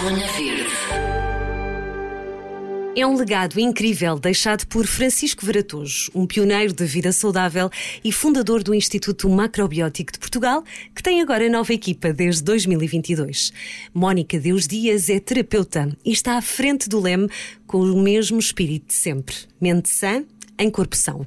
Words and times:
Zona 0.00 0.26
Verde. 0.28 0.68
É 2.96 3.06
um 3.06 3.16
legado 3.16 3.60
incrível 3.60 4.18
deixado 4.18 4.66
por 4.66 4.86
Francisco 4.86 5.46
Varatojo, 5.46 6.10
um 6.14 6.26
pioneiro 6.26 6.72
da 6.72 6.84
vida 6.84 7.12
saudável 7.12 7.70
e 8.02 8.10
fundador 8.12 8.62
do 8.62 8.74
Instituto 8.74 9.28
Macrobiótico 9.28 10.12
de 10.12 10.18
Portugal, 10.18 10.64
que 10.94 11.02
tem 11.02 11.20
agora 11.20 11.48
nova 11.48 11.72
equipa 11.72 12.12
desde 12.12 12.42
2022. 12.42 13.52
Mónica 13.94 14.38
Deus 14.38 14.66
Dias 14.66 15.08
é 15.08 15.20
terapeuta 15.20 15.96
e 16.04 16.10
está 16.12 16.36
à 16.36 16.42
frente 16.42 16.88
do 16.88 17.00
leme 17.00 17.28
com 17.66 17.78
o 17.80 18.02
mesmo 18.02 18.38
espírito 18.38 18.88
de 18.88 18.94
sempre. 18.94 19.34
Mente 19.60 19.88
sã, 19.88 20.24
em 20.58 20.70
corpo 20.70 20.96
são. 20.96 21.24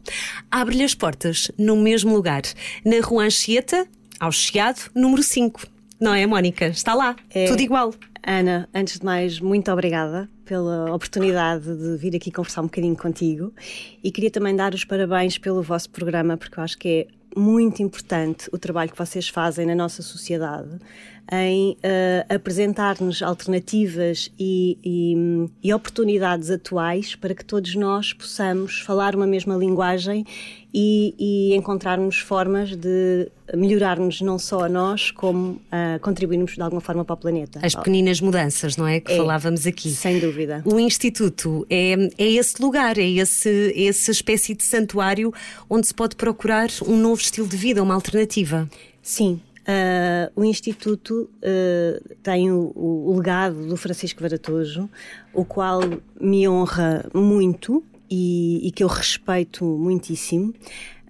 Abre-lhe 0.49 0.83
as 0.83 0.93
portas 0.93 1.49
no 1.57 1.77
mesmo 1.77 2.13
lugar, 2.13 2.41
na 2.83 2.99
Rua 3.01 3.23
Anchieta, 3.25 3.87
ao 4.19 4.31
Chiado, 4.31 4.89
número 4.93 5.23
5. 5.23 5.65
Não 5.99 6.13
é, 6.13 6.25
Mónica? 6.25 6.67
Está 6.67 6.93
lá, 6.95 7.15
É. 7.29 7.45
tudo 7.45 7.61
igual. 7.61 7.93
Ana, 8.23 8.69
antes 8.73 8.99
de 8.99 9.05
mais, 9.05 9.39
muito 9.39 9.71
obrigada 9.71 10.29
pela 10.45 10.93
oportunidade 10.93 11.63
de 11.63 11.97
vir 11.97 12.15
aqui 12.15 12.31
conversar 12.31 12.61
um 12.61 12.65
bocadinho 12.65 12.95
contigo 12.95 13.51
e 14.03 14.11
queria 14.11 14.29
também 14.29 14.55
dar 14.55 14.73
os 14.73 14.85
parabéns 14.85 15.37
pelo 15.37 15.63
vosso 15.63 15.89
programa, 15.89 16.37
porque 16.37 16.59
eu 16.59 16.63
acho 16.63 16.77
que 16.77 17.07
é 17.35 17.39
muito 17.39 17.81
importante 17.81 18.47
o 18.51 18.59
trabalho 18.59 18.91
que 18.91 18.97
vocês 18.97 19.27
fazem 19.27 19.65
na 19.65 19.73
nossa 19.73 20.03
sociedade 20.03 20.69
em 21.33 21.77
eh, 21.81 22.25
apresentar-nos 22.27 23.21
alternativas 23.23 24.29
e, 24.37 24.77
e- 24.83 25.49
e 25.63 25.73
oportunidades 25.73 26.49
atuais 26.51 27.15
para 27.15 27.33
que 27.33 27.45
todos 27.45 27.73
nós 27.75 28.11
possamos 28.11 28.81
falar 28.81 29.15
uma 29.15 29.25
mesma 29.25 29.55
linguagem 29.55 30.25
e, 30.73 31.15
e 31.17 31.55
encontrarmos 31.55 32.17
formas 32.19 32.75
de 32.75 33.29
melhorarmos 33.55 34.19
não 34.21 34.37
só 34.37 34.65
a 34.65 34.69
nós, 34.69 35.11
como 35.11 35.61
ah, 35.71 35.99
contribuirmos 36.01 36.53
de 36.55 36.61
alguma 36.61 36.81
forma 36.81 37.03
para 37.05 37.13
o 37.13 37.17
planeta. 37.17 37.59
As 37.63 37.75
pequeninas 37.75 38.19
mudanças, 38.21 38.75
não 38.77 38.87
é? 38.87 38.99
Que 38.99 39.11
É, 39.13 39.17
falávamos 39.17 39.65
aqui. 39.65 39.89
Sem 39.91 40.19
dúvida. 40.19 40.61
O 40.65 40.79
Instituto 40.79 41.65
é, 41.69 41.93
é 42.17 42.27
esse 42.31 42.61
lugar, 42.61 42.97
é 42.97 43.09
esse, 43.09 43.73
essa 43.87 44.11
espécie 44.11 44.53
de 44.53 44.63
santuário 44.63 45.33
onde 45.69 45.87
se 45.87 45.93
pode 45.93 46.15
procurar 46.17 46.69
um 46.85 46.95
novo 46.97 47.21
estilo 47.21 47.47
de 47.47 47.55
vida, 47.57 47.81
uma 47.83 47.93
alternativa. 47.93 48.69
Sim. 49.01 49.39
Ah, 49.67 50.31
o 50.35 50.43
Instituto 50.43 51.29
ah, 51.43 52.01
tem 52.23 52.51
o, 52.51 52.71
o 52.75 53.15
legado 53.15 53.67
do 53.67 53.77
Francisco 53.77 54.21
Varatojo, 54.21 54.89
o 55.33 55.45
qual 55.45 55.81
me 56.19 56.47
honra 56.47 57.05
muito 57.13 57.83
e, 58.09 58.67
e 58.67 58.71
que 58.71 58.83
eu 58.83 58.87
respeito 58.87 59.63
muitíssimo. 59.65 60.53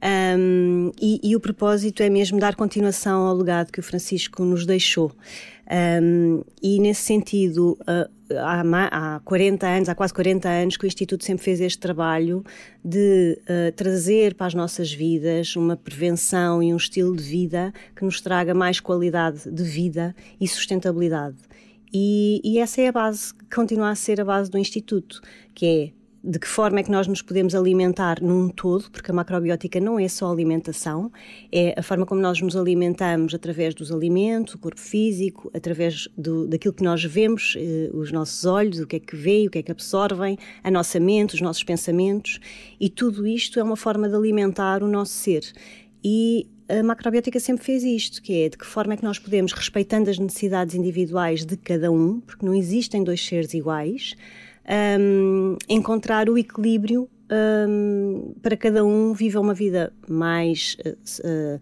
Ahm, 0.04 0.92
e, 1.00 1.20
e 1.24 1.36
o 1.36 1.40
propósito 1.40 2.02
é 2.02 2.10
mesmo 2.10 2.40
dar 2.40 2.56
continuação 2.56 3.28
ao 3.28 3.36
legado 3.36 3.72
que 3.72 3.80
o 3.80 3.84
Francisco 3.84 4.44
nos 4.44 4.66
deixou. 4.66 5.12
Ahm, 5.72 6.42
e 6.62 6.80
nesse 6.82 7.04
sentido, 7.04 7.78
ah, 7.88 8.10
há, 8.36 9.16
há 9.16 9.20
40 9.22 9.66
anos, 9.66 9.88
há 9.88 9.96
quase 9.96 10.14
40 10.14 10.50
anos 10.50 10.76
que 10.76 10.84
o 10.84 10.88
Instituto 10.88 11.24
sempre 11.24 11.46
fez 11.46 11.62
este 11.62 11.80
trabalho 11.80 12.44
de 12.84 13.40
ah, 13.48 13.72
trazer 13.74 14.36
para 14.36 14.48
as 14.48 14.54
nossas 14.54 14.92
vidas 14.92 15.56
uma 15.56 15.78
prevenção 15.78 16.62
e 16.62 16.74
um 16.74 16.78
estilo 16.78 17.16
de 17.16 17.24
vida 17.24 17.74
que 17.96 18.04
nos 18.04 18.20
traga 18.20 18.54
mais 18.54 18.82
qualidade 18.82 19.50
de 19.50 19.64
vida 19.64 20.14
e 20.42 20.48
sustentabilidade. 20.48 21.38
E, 21.94 22.42
e 22.44 22.60
essa 22.60 22.82
é 22.82 22.88
a 22.88 22.92
base, 22.92 23.34
continua 23.54 23.92
a 23.92 23.96
ser 23.96 24.20
a 24.20 24.26
base 24.26 24.52
do 24.52 24.58
Instituto, 24.58 25.22
que 25.56 25.66
é 25.66 26.01
de 26.24 26.38
que 26.38 26.48
forma 26.48 26.80
é 26.80 26.84
que 26.84 26.92
nós 26.92 27.08
nos 27.08 27.22
podemos 27.22 27.56
alimentar 27.56 28.22
num 28.22 28.48
todo, 28.48 28.92
porque 28.92 29.10
a 29.10 29.14
macrobiótica 29.14 29.80
não 29.80 30.00
é 30.00 30.08
só 30.08 30.32
alimentação, 30.32 31.12
é 31.52 31.74
a 31.78 31.82
forma 31.82 32.06
como 32.06 32.22
nós 32.22 32.40
nos 32.40 32.56
alimentamos 32.56 33.34
através 33.34 33.74
dos 33.74 33.92
alimentos, 33.92 34.54
o 34.54 34.60
corpo 34.60 34.80
físico, 34.80 35.50
através 35.54 36.08
do, 36.16 36.48
daquilo 36.48 36.74
que 36.74 36.84
nós 36.84 37.04
vemos, 37.04 37.56
eh, 37.58 37.90
os 37.94 38.12
nossos 38.12 38.46
olhos, 38.46 38.80
o 38.80 38.86
que 38.86 38.98
é 38.98 39.00
que 39.00 39.16
veem, 39.16 39.48
o 39.48 39.50
que 39.50 39.60
é 39.60 39.64
que 39.64 39.72
absorvem, 39.72 40.38
a 40.64 40.70
nossa 40.70 41.00
mente, 41.00 41.34
os 41.34 41.42
nossos 41.42 41.64
pensamentos, 41.64 42.40
e 42.80 42.88
tudo 42.88 43.26
isto 43.26 43.60
é 43.60 43.64
uma 43.64 43.76
forma 43.76 44.08
de 44.08 44.16
alimentar 44.16 44.84
o 44.84 44.88
nosso 44.88 45.14
ser. 45.14 45.44
E 46.04 46.48
a 46.70 46.84
macrobiótica 46.84 47.40
sempre 47.40 47.66
fez 47.66 47.84
isto, 47.84 48.22
que 48.22 48.44
é 48.44 48.50
de 48.50 48.58
que 48.58 48.66
forma 48.66 48.94
é 48.94 48.98
que 48.98 49.04
nós 49.04 49.18
podemos, 49.18 49.54
respeitando 49.54 50.10
as 50.10 50.20
necessidades 50.20 50.76
individuais 50.76 51.46
de 51.46 51.58
cada 51.58 51.92
um, 51.92 52.22
porque 52.22 52.46
não 52.46 52.54
existem 52.54 53.04
dois 53.04 53.26
seres 53.26 53.54
iguais, 53.54 54.16
hum, 55.00 55.58
encontrar 55.68 56.30
o 56.30 56.38
equilíbrio 56.38 57.10
hum, 57.68 58.34
para 58.42 58.56
cada 58.58 58.84
um 58.84 59.14
viva 59.14 59.40
uma 59.40 59.54
vida 59.54 59.94
mais 60.08 60.78
eh, 60.84 61.60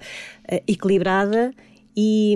eh, 0.48 0.64
equilibrada 0.68 1.54
e, 1.96 2.36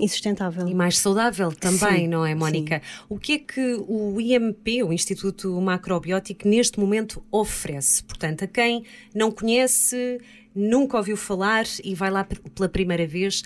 e 0.00 0.08
sustentável. 0.08 0.66
E 0.66 0.74
mais 0.74 0.98
saudável 0.98 1.52
também, 1.52 2.02
Sim, 2.02 2.08
não 2.08 2.26
é, 2.26 2.34
Mónica? 2.34 2.82
O 3.08 3.18
que 3.18 3.34
é 3.34 3.38
que 3.38 3.84
o 3.86 4.20
IMP, 4.20 4.82
o 4.82 4.92
Instituto 4.92 5.60
Macrobiótico, 5.60 6.48
neste 6.48 6.80
momento 6.80 7.22
oferece? 7.30 8.02
Portanto, 8.02 8.44
a 8.44 8.46
quem 8.48 8.84
não 9.14 9.30
conhece, 9.30 10.18
nunca 10.54 10.96
ouviu 10.96 11.16
falar 11.16 11.64
e 11.84 11.94
vai 11.94 12.10
lá 12.10 12.26
pela 12.54 12.68
primeira 12.68 13.06
vez, 13.06 13.42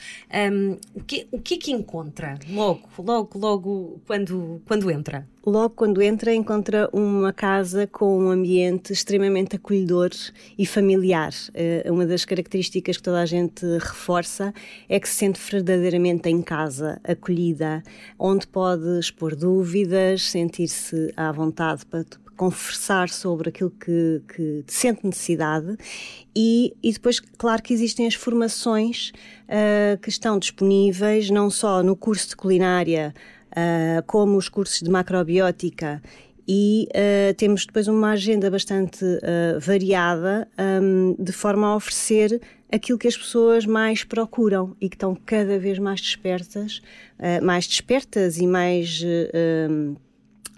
hum, 0.52 0.76
o, 0.94 1.02
que, 1.02 1.26
o 1.30 1.40
que 1.40 1.54
é 1.54 1.58
que 1.58 1.72
encontra 1.72 2.38
logo, 2.50 2.88
logo, 2.98 3.38
logo 3.38 4.00
quando, 4.06 4.62
quando 4.66 4.90
entra? 4.90 5.26
Logo 5.46 5.74
quando 5.74 6.00
entra, 6.00 6.34
encontra 6.34 6.88
uma 6.90 7.30
casa 7.30 7.86
com 7.86 8.18
um 8.18 8.30
ambiente 8.30 8.94
extremamente 8.94 9.56
acolhedor 9.56 10.08
e 10.56 10.64
familiar. 10.64 11.32
Eh, 11.52 11.84
Uma 11.90 12.06
das 12.06 12.24
características 12.24 12.96
que 12.96 13.02
toda 13.02 13.20
a 13.20 13.26
gente 13.26 13.62
reforça 13.78 14.54
é 14.88 14.98
que 14.98 15.06
se 15.06 15.16
sente 15.16 15.38
verdadeiramente 15.38 16.30
em 16.30 16.40
casa, 16.40 16.98
acolhida, 17.04 17.82
onde 18.18 18.46
pode 18.46 18.98
expor 18.98 19.36
dúvidas, 19.36 20.22
sentir-se 20.30 21.12
à 21.14 21.30
vontade 21.30 21.84
para 21.84 22.04
conversar 22.34 23.08
sobre 23.08 23.48
aquilo 23.48 23.70
que, 23.70 24.22
que 24.28 24.64
sente 24.66 25.06
necessidade 25.06 25.76
e, 26.34 26.74
e 26.82 26.92
depois, 26.92 27.20
claro 27.20 27.62
que 27.62 27.72
existem 27.72 28.06
as 28.06 28.14
formações 28.14 29.12
ah, 29.48 29.96
que 30.00 30.08
estão 30.08 30.38
disponíveis 30.38 31.30
não 31.30 31.50
só 31.50 31.82
no 31.82 31.96
curso 31.96 32.30
de 32.30 32.36
culinária 32.36 33.14
ah, 33.54 34.02
como 34.06 34.36
os 34.36 34.48
cursos 34.48 34.80
de 34.80 34.90
macrobiótica 34.90 36.02
e 36.46 36.88
ah, 36.94 37.34
temos 37.34 37.66
depois 37.66 37.88
uma 37.88 38.10
agenda 38.10 38.50
bastante 38.50 39.04
ah, 39.04 39.58
variada 39.58 40.46
ahm, 40.58 41.14
de 41.18 41.32
forma 41.32 41.68
a 41.68 41.76
oferecer 41.76 42.40
aquilo 42.70 42.98
que 42.98 43.08
as 43.08 43.16
pessoas 43.16 43.64
mais 43.64 44.04
procuram 44.04 44.76
e 44.80 44.88
que 44.88 44.96
estão 44.96 45.14
cada 45.14 45.58
vez 45.58 45.78
mais 45.78 46.00
despertas, 46.00 46.82
ah, 47.18 47.40
mais 47.42 47.66
despertas 47.66 48.38
e 48.38 48.46
mais 48.46 49.02
ahm, 49.34 49.94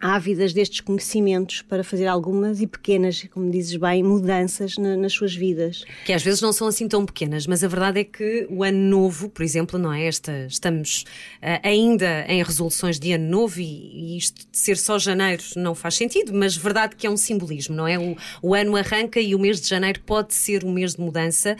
ávidas 0.00 0.52
destes 0.52 0.80
conhecimentos 0.80 1.62
para 1.62 1.82
fazer 1.82 2.06
algumas 2.06 2.60
e 2.60 2.66
pequenas, 2.66 3.26
como 3.32 3.50
dizes 3.50 3.76
bem, 3.76 4.02
mudanças 4.02 4.76
na- 4.76 4.96
nas 4.96 5.12
suas 5.12 5.34
vidas. 5.34 5.84
Que 6.04 6.12
às 6.12 6.22
vezes 6.22 6.40
não 6.40 6.52
são 6.52 6.66
assim 6.66 6.86
tão 6.86 7.04
pequenas, 7.06 7.46
mas 7.46 7.64
a 7.64 7.68
verdade 7.68 8.00
é 8.00 8.04
que 8.04 8.46
o 8.50 8.62
ano 8.62 8.78
novo, 8.78 9.28
por 9.28 9.42
exemplo, 9.42 9.78
não 9.78 9.92
é 9.92 10.06
esta, 10.06 10.46
estamos 10.46 11.04
ah, 11.40 11.60
ainda 11.62 12.24
em 12.28 12.42
resoluções 12.42 12.98
de 12.98 13.12
ano 13.12 13.28
novo 13.28 13.60
e, 13.60 13.64
e 13.64 14.18
isto 14.18 14.46
de 14.50 14.58
ser 14.58 14.76
só 14.76 14.98
janeiro 14.98 15.42
não 15.56 15.74
faz 15.74 15.94
sentido, 15.94 16.32
mas 16.34 16.56
verdade 16.56 16.94
que 16.96 17.06
é 17.06 17.10
um 17.10 17.16
simbolismo, 17.16 17.74
não 17.74 17.86
é? 17.86 17.98
O, 17.98 18.16
o 18.42 18.54
ano 18.54 18.76
arranca 18.76 19.20
e 19.20 19.34
o 19.34 19.38
mês 19.38 19.60
de 19.60 19.68
janeiro 19.68 20.00
pode 20.04 20.34
ser 20.34 20.64
um 20.64 20.72
mês 20.72 20.94
de 20.94 21.00
mudança. 21.00 21.56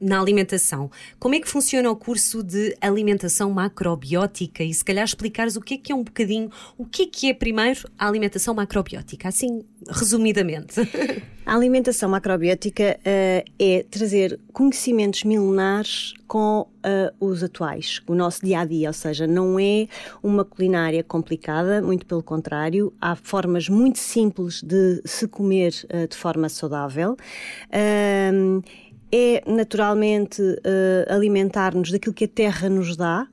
Na 0.00 0.20
alimentação. 0.20 0.90
Como 1.18 1.34
é 1.34 1.40
que 1.40 1.48
funciona 1.48 1.90
o 1.90 1.96
curso 1.96 2.42
de 2.42 2.76
alimentação 2.80 3.50
macrobiótica? 3.50 4.62
E 4.62 4.72
se 4.72 4.84
calhar 4.84 5.04
explicares 5.04 5.56
o 5.56 5.60
que 5.60 5.74
é 5.74 5.78
que 5.78 5.92
é 5.92 5.94
um 5.94 6.04
bocadinho, 6.04 6.50
o 6.76 6.84
que 6.84 7.02
é 7.02 7.06
que 7.06 7.30
é 7.30 7.34
primeiro 7.34 7.88
a 7.98 8.06
alimentação 8.06 8.54
macrobiótica, 8.54 9.28
assim, 9.28 9.64
resumidamente. 9.88 10.74
A 11.48 11.54
alimentação 11.54 12.10
macrobiótica 12.10 13.00
eh, 13.02 13.42
é 13.58 13.82
trazer 13.90 14.38
conhecimentos 14.52 15.24
milenares 15.24 16.12
com 16.26 16.68
eh, 16.82 17.10
os 17.18 17.42
atuais, 17.42 18.02
o 18.06 18.14
nosso 18.14 18.44
dia 18.44 18.60
a 18.60 18.64
dia, 18.66 18.88
ou 18.88 18.92
seja, 18.92 19.26
não 19.26 19.58
é 19.58 19.88
uma 20.22 20.44
culinária 20.44 21.02
complicada, 21.02 21.80
muito 21.80 22.04
pelo 22.04 22.22
contrário, 22.22 22.92
há 23.00 23.16
formas 23.16 23.66
muito 23.66 23.98
simples 23.98 24.62
de 24.62 25.00
se 25.06 25.26
comer 25.26 25.72
eh, 25.88 26.06
de 26.06 26.14
forma 26.14 26.50
saudável. 26.50 27.16
Ahm, 27.72 28.60
é 29.12 29.42
naturalmente 29.46 30.42
eh, 30.64 31.06
alimentar-nos 31.08 31.90
daquilo 31.90 32.14
que 32.14 32.24
a 32.24 32.28
terra 32.28 32.68
nos 32.68 32.96
dá, 32.96 33.26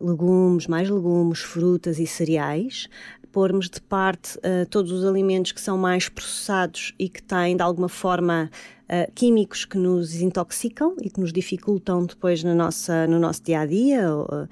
legumes, 0.00 0.66
mais 0.66 0.88
legumes, 0.88 1.40
frutas 1.40 1.98
e 1.98 2.06
cereais, 2.06 2.88
pormos 3.32 3.68
de 3.68 3.80
parte 3.80 4.38
eh, 4.42 4.66
todos 4.66 4.92
os 4.92 5.04
alimentos 5.04 5.52
que 5.52 5.60
são 5.60 5.78
mais 5.78 6.08
processados 6.08 6.94
e 6.98 7.08
que 7.08 7.22
têm 7.22 7.56
de 7.56 7.62
alguma 7.62 7.88
forma 7.88 8.50
eh, 8.88 9.10
químicos 9.14 9.64
que 9.64 9.78
nos 9.78 10.20
intoxicam 10.20 10.94
e 11.00 11.08
que 11.08 11.18
nos 11.18 11.32
dificultam 11.32 12.04
depois 12.04 12.44
na 12.44 12.54
nossa, 12.54 13.06
no 13.06 13.18
nosso 13.18 13.42
dia 13.42 13.60
a 13.60 13.66
dia. 13.66 14.14
ou, 14.14 14.26
eh, 14.30 14.48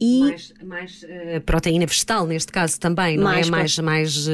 E 0.00 0.20
mais, 0.20 0.54
mais 0.64 1.02
uh, 1.02 1.40
proteína 1.44 1.84
vegetal, 1.84 2.26
neste 2.26 2.50
caso 2.50 2.80
também, 2.80 3.16
não 3.16 3.24
mais 3.24 3.48
é? 3.48 3.50
Mais, 3.50 3.78
mais, 3.78 4.26
uh, 4.26 4.30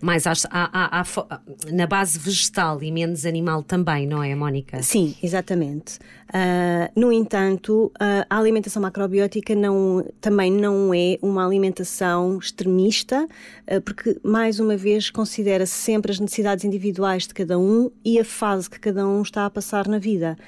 mais 0.00 0.26
a, 0.26 0.32
a, 0.50 1.00
a, 1.00 1.40
na 1.72 1.86
base 1.86 2.18
vegetal 2.18 2.82
e 2.82 2.92
menos 2.92 3.26
animal 3.26 3.62
também, 3.62 4.06
não 4.06 4.22
é, 4.22 4.34
Mónica? 4.34 4.82
Sim, 4.82 5.16
exatamente. 5.22 5.98
Uh, 6.32 6.88
no 6.98 7.12
entanto, 7.12 7.92
uh, 8.00 8.24
a 8.30 8.38
alimentação 8.38 8.80
macrobiótica 8.80 9.54
não, 9.54 10.02
também 10.18 10.50
não 10.50 10.94
é 10.94 11.18
uma 11.20 11.44
alimentação 11.44 12.38
extremista, 12.38 13.28
uh, 13.70 13.80
porque, 13.82 14.18
mais 14.24 14.58
uma 14.58 14.74
vez, 14.74 15.10
considera 15.10 15.66
-se 15.66 15.74
sempre 15.74 16.10
as 16.10 16.18
necessidades 16.18 16.64
individuais 16.64 17.26
de 17.26 17.34
cada 17.34 17.58
um 17.58 17.90
e 18.02 18.18
a 18.18 18.24
fase 18.24 18.70
que 18.70 18.80
cada 18.80 19.06
um 19.06 19.20
está 19.20 19.44
a 19.44 19.50
passar 19.50 19.86
na 19.86 19.98
vida. 19.98 20.38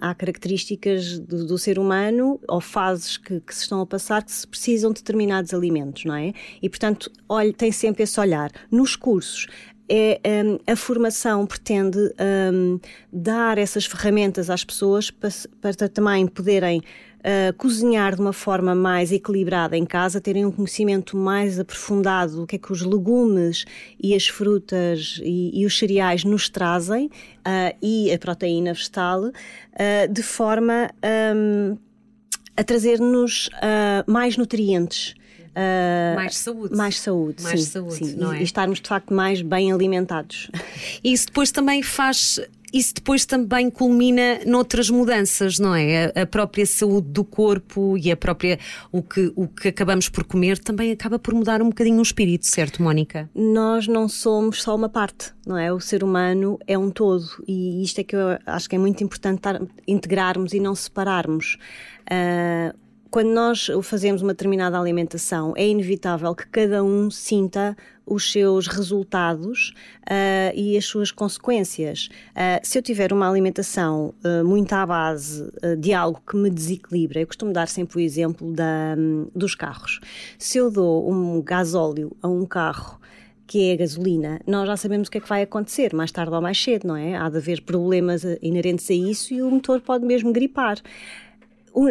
há 0.00 0.14
características 0.14 1.18
do, 1.18 1.46
do, 1.46 1.58
ser 1.58 1.78
humano 1.78 2.38
ou 2.46 2.60
fases 2.60 3.16
que, 3.24 3.40
que, 3.40 3.54
se 3.54 3.62
estão 3.62 3.80
a 3.80 3.86
passar 3.86 4.22
que 4.22 4.32
se 4.32 4.46
precisam 4.46 4.92
de 4.92 5.00
determinados 5.00 5.54
alimentos, 5.54 6.04
não 6.04 6.14
é? 6.14 6.32
E, 6.60 6.68
portanto, 6.68 7.10
olhe, 7.28 7.52
tem 7.52 7.70
sempre 7.72 8.02
esse 8.02 8.18
olhar. 8.18 8.50
Nos 8.70 8.96
cursos, 8.96 9.46
é 9.88 10.20
um, 10.44 10.58
a 10.66 10.76
formação 10.76 11.46
pretende 11.46 11.98
um, 12.52 12.80
dar 13.12 13.58
essas 13.58 13.84
ferramentas 13.84 14.48
às 14.48 14.64
pessoas 14.64 15.10
para, 15.10 15.30
para 15.60 15.88
também 15.88 16.26
poderem 16.26 16.80
uh, 17.22 17.52
cozinhar 17.56 18.14
de 18.14 18.20
uma 18.20 18.32
forma 18.32 18.74
mais 18.74 19.12
equilibrada 19.12 19.76
em 19.76 19.84
casa, 19.84 20.20
terem 20.20 20.44
um 20.44 20.50
conhecimento 20.50 21.16
mais 21.16 21.58
aprofundado 21.58 22.36
do 22.36 22.46
que 22.46 22.56
é 22.56 22.58
que 22.58 22.72
os 22.72 22.82
legumes 22.82 23.64
e 24.02 24.14
as 24.14 24.28
frutas 24.28 25.20
e, 25.22 25.60
e 25.60 25.66
os 25.66 25.78
cereais 25.78 26.24
nos 26.24 26.48
trazem 26.48 27.06
uh, 27.06 27.76
e 27.82 28.12
a 28.12 28.18
proteína 28.18 28.72
vegetal, 28.72 29.24
uh, 29.24 29.32
de 30.10 30.22
forma 30.22 30.90
um, 31.36 31.76
a 32.56 32.64
trazer-nos 32.64 33.48
mais 34.06 34.36
nutrientes. 34.36 35.14
Uh, 35.52 36.14
mais 36.14 36.36
saúde. 36.38 36.74
Mais 36.74 36.98
saúde, 36.98 37.42
mais 37.42 37.62
sim, 37.62 37.70
saúde, 37.70 37.94
sim. 37.94 38.16
E, 38.18 38.24
é? 38.24 38.40
e 38.40 38.42
estarmos 38.42 38.80
de 38.80 38.88
facto 38.88 39.12
mais 39.12 39.42
bem 39.42 39.70
alimentados. 39.70 40.50
Isso 41.04 41.26
depois 41.26 41.50
também 41.50 41.82
faz 41.82 42.40
isso 42.72 42.94
depois 42.94 43.24
também 43.24 43.70
culmina 43.70 44.40
noutras 44.46 44.88
mudanças, 44.88 45.58
não 45.58 45.74
é? 45.74 46.12
A, 46.14 46.26
própria 46.26 46.64
saúde 46.64 47.08
do 47.08 47.24
corpo 47.24 47.96
e 47.98 48.10
a 48.10 48.16
própria 48.16 48.58
o 48.90 49.02
que, 49.02 49.32
o 49.36 49.46
que 49.46 49.68
acabamos 49.68 50.08
por 50.08 50.24
comer 50.24 50.58
também 50.58 50.90
acaba 50.90 51.18
por 51.18 51.34
mudar 51.34 51.60
um 51.60 51.68
bocadinho 51.68 51.98
o 51.98 52.02
espírito, 52.02 52.46
certo, 52.46 52.82
Mónica? 52.82 53.28
Nós 53.34 53.86
não 53.86 54.08
somos 54.08 54.62
só 54.62 54.74
uma 54.74 54.88
parte, 54.88 55.32
não 55.46 55.58
é? 55.58 55.72
O 55.72 55.80
ser 55.80 56.02
humano 56.02 56.58
é 56.66 56.78
um 56.78 56.90
todo 56.90 57.26
e 57.46 57.82
isto 57.82 58.00
é 58.00 58.04
que 58.04 58.16
eu 58.16 58.38
acho 58.46 58.68
que 58.68 58.76
é 58.76 58.78
muito 58.78 59.02
importante 59.04 59.42
integrarmos 59.86 60.52
e 60.52 60.60
não 60.60 60.74
separarmos. 60.74 61.58
Uh, 62.02 62.81
quando 63.12 63.28
nós 63.28 63.70
fazemos 63.82 64.22
uma 64.22 64.32
determinada 64.32 64.78
alimentação, 64.78 65.52
é 65.54 65.68
inevitável 65.68 66.34
que 66.34 66.46
cada 66.48 66.82
um 66.82 67.10
sinta 67.10 67.76
os 68.06 68.32
seus 68.32 68.66
resultados 68.66 69.74
uh, 70.04 70.56
e 70.56 70.78
as 70.78 70.86
suas 70.86 71.12
consequências. 71.12 72.08
Uh, 72.30 72.58
se 72.62 72.78
eu 72.78 72.82
tiver 72.82 73.12
uma 73.12 73.28
alimentação 73.28 74.14
uh, 74.24 74.42
muito 74.48 74.72
à 74.72 74.86
base 74.86 75.46
de 75.78 75.92
algo 75.92 76.22
que 76.26 76.34
me 76.34 76.48
desequilibra, 76.48 77.20
eu 77.20 77.26
costumo 77.26 77.52
dar 77.52 77.68
sempre 77.68 77.98
o 77.98 78.00
exemplo 78.00 78.50
da, 78.50 78.96
um, 78.96 79.28
dos 79.34 79.54
carros. 79.54 80.00
Se 80.38 80.56
eu 80.56 80.70
dou 80.70 81.08
um 81.12 81.42
gasóleo 81.42 82.16
a 82.22 82.28
um 82.28 82.46
carro 82.46 82.98
que 83.46 83.68
é 83.68 83.74
a 83.74 83.76
gasolina, 83.76 84.40
nós 84.46 84.66
já 84.66 84.76
sabemos 84.78 85.08
o 85.08 85.10
que 85.10 85.18
é 85.18 85.20
que 85.20 85.28
vai 85.28 85.42
acontecer, 85.42 85.94
mais 85.94 86.10
tarde 86.10 86.32
ou 86.32 86.40
mais 86.40 86.60
cedo, 86.60 86.88
não 86.88 86.96
é? 86.96 87.14
Há 87.14 87.28
de 87.28 87.36
haver 87.36 87.60
problemas 87.60 88.24
inerentes 88.40 88.90
a 88.90 88.94
isso 88.94 89.34
e 89.34 89.42
o 89.42 89.50
motor 89.50 89.82
pode 89.82 90.06
mesmo 90.06 90.32
gripar 90.32 90.78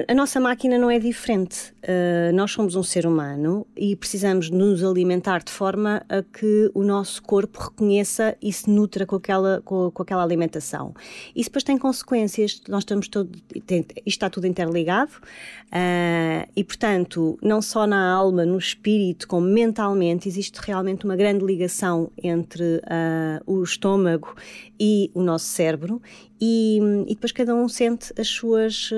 a 0.08 0.14
nossa 0.14 0.40
máquina 0.40 0.78
não 0.78 0.92
é 0.92 1.00
diferente. 1.00 1.74
Uh, 1.82 2.32
nós 2.36 2.52
somos 2.52 2.76
um 2.76 2.84
ser 2.84 3.08
humano 3.08 3.66
e 3.76 3.96
precisamos 3.96 4.50
nos 4.52 4.84
alimentar 4.84 5.44
de 5.44 5.52
forma 5.52 6.04
a 6.08 6.22
que 6.22 6.70
o 6.76 6.84
nosso 6.84 7.24
corpo 7.24 7.60
reconheça 7.60 8.38
e 8.40 8.54
se 8.54 8.70
nutra 8.70 9.06
com 9.08 9.16
aquela, 9.16 9.62
com, 9.66 9.90
com 9.90 10.04
aquela 10.04 10.24
alimentação. 10.24 10.94
Isso 11.36 11.50
depois 11.50 11.64
tem 11.64 11.78
consequências. 11.78 12.62
Nós 12.70 12.82
estamos 12.82 13.08
todo, 13.08 13.32
tem, 13.66 13.80
isto 13.80 14.08
está 14.08 14.30
tudo 14.30 14.46
interligado 14.46 15.12
uh, 15.14 16.48
e, 16.56 16.64
portanto, 16.64 17.40
não 17.42 17.62
só 17.62 17.88
na 17.88 18.12
alma, 18.12 18.46
no 18.46 18.60
espírito, 18.60 19.28
como 19.28 19.48
mentalmente, 19.48 20.28
existe 20.28 20.60
realmente 20.62 21.06
uma 21.06 21.16
grande 21.16 21.44
ligação 21.44 22.12
entre 22.22 22.64
uh, 22.64 23.42
o 23.48 23.64
estômago 23.64 24.36
e 24.84 25.12
o 25.14 25.22
nosso 25.22 25.46
cérebro 25.46 26.02
e, 26.42 26.80
e 27.06 27.14
depois 27.14 27.32
cada 27.32 27.54
um 27.54 27.70
sente 27.70 28.12
as 28.20 28.28
suas 28.28 28.90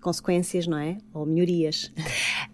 consequências, 0.00 0.66
não 0.66 0.78
é? 0.78 0.98
Ou 1.12 1.26
melhorias. 1.26 1.90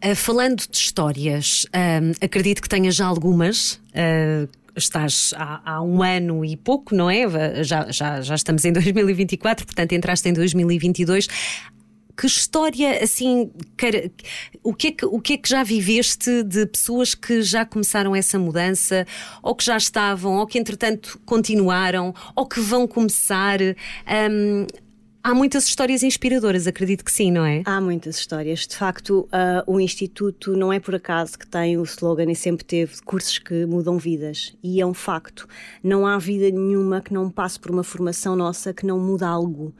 Uh, 0.04 0.14
falando 0.14 0.58
de 0.68 0.76
histórias, 0.76 1.64
uh, 1.64 2.24
acredito 2.24 2.62
que 2.62 2.68
tenha 2.68 2.90
já 2.90 3.06
algumas. 3.06 3.74
Uh, 3.92 4.48
estás 4.76 5.34
há, 5.36 5.60
há, 5.64 5.82
um 5.82 6.02
ano 6.02 6.44
e 6.44 6.56
pouco, 6.56 6.94
não 6.94 7.10
é? 7.10 7.24
Já, 7.64 7.90
já, 7.90 8.20
já 8.20 8.34
estamos 8.36 8.64
em 8.64 8.72
2024, 8.72 9.66
portanto 9.66 9.92
entraste 9.92 10.28
em 10.28 10.32
2022 10.32 11.26
que 12.18 12.26
história 12.26 13.00
assim 13.00 13.48
o 14.64 14.74
que, 14.74 14.88
é 14.88 14.90
que, 14.90 15.06
o 15.06 15.20
que 15.20 15.34
é 15.34 15.36
que 15.36 15.48
já 15.48 15.62
viveste 15.62 16.42
de 16.42 16.66
pessoas 16.66 17.14
que 17.14 17.42
já 17.42 17.64
começaram 17.64 18.14
essa 18.16 18.36
mudança 18.40 19.06
ou 19.40 19.54
que 19.54 19.64
já 19.64 19.76
estavam 19.76 20.38
ou 20.38 20.46
que 20.46 20.58
entretanto 20.58 21.20
continuaram 21.24 22.12
ou 22.34 22.44
que 22.44 22.58
vão 22.58 22.88
começar 22.88 23.60
um, 23.60 24.66
Há 25.20 25.34
muitas 25.34 25.66
histórias 25.66 26.02
inspiradoras, 26.02 26.66
acredito 26.66 27.04
que 27.04 27.12
sim, 27.12 27.30
não 27.30 27.44
é? 27.44 27.62
Há 27.66 27.80
muitas 27.80 28.18
histórias. 28.18 28.66
De 28.66 28.74
facto, 28.74 29.28
uh, 29.32 29.70
o 29.70 29.78
Instituto 29.78 30.56
não 30.56 30.72
é 30.72 30.80
por 30.80 30.94
acaso 30.94 31.38
que 31.38 31.46
tem 31.46 31.76
o 31.76 31.82
slogan 31.82 32.30
e 32.30 32.36
sempre 32.36 32.64
teve 32.64 33.02
cursos 33.02 33.38
que 33.38 33.66
mudam 33.66 33.98
vidas. 33.98 34.56
E 34.62 34.80
é 34.80 34.86
um 34.86 34.94
facto. 34.94 35.46
Não 35.82 36.06
há 36.06 36.16
vida 36.18 36.48
nenhuma 36.50 37.02
que 37.02 37.12
não 37.12 37.28
passe 37.28 37.58
por 37.60 37.70
uma 37.72 37.82
formação 37.82 38.36
nossa 38.36 38.72
que 38.72 38.86
não 38.86 38.98
muda 38.98 39.28
algo 39.28 39.74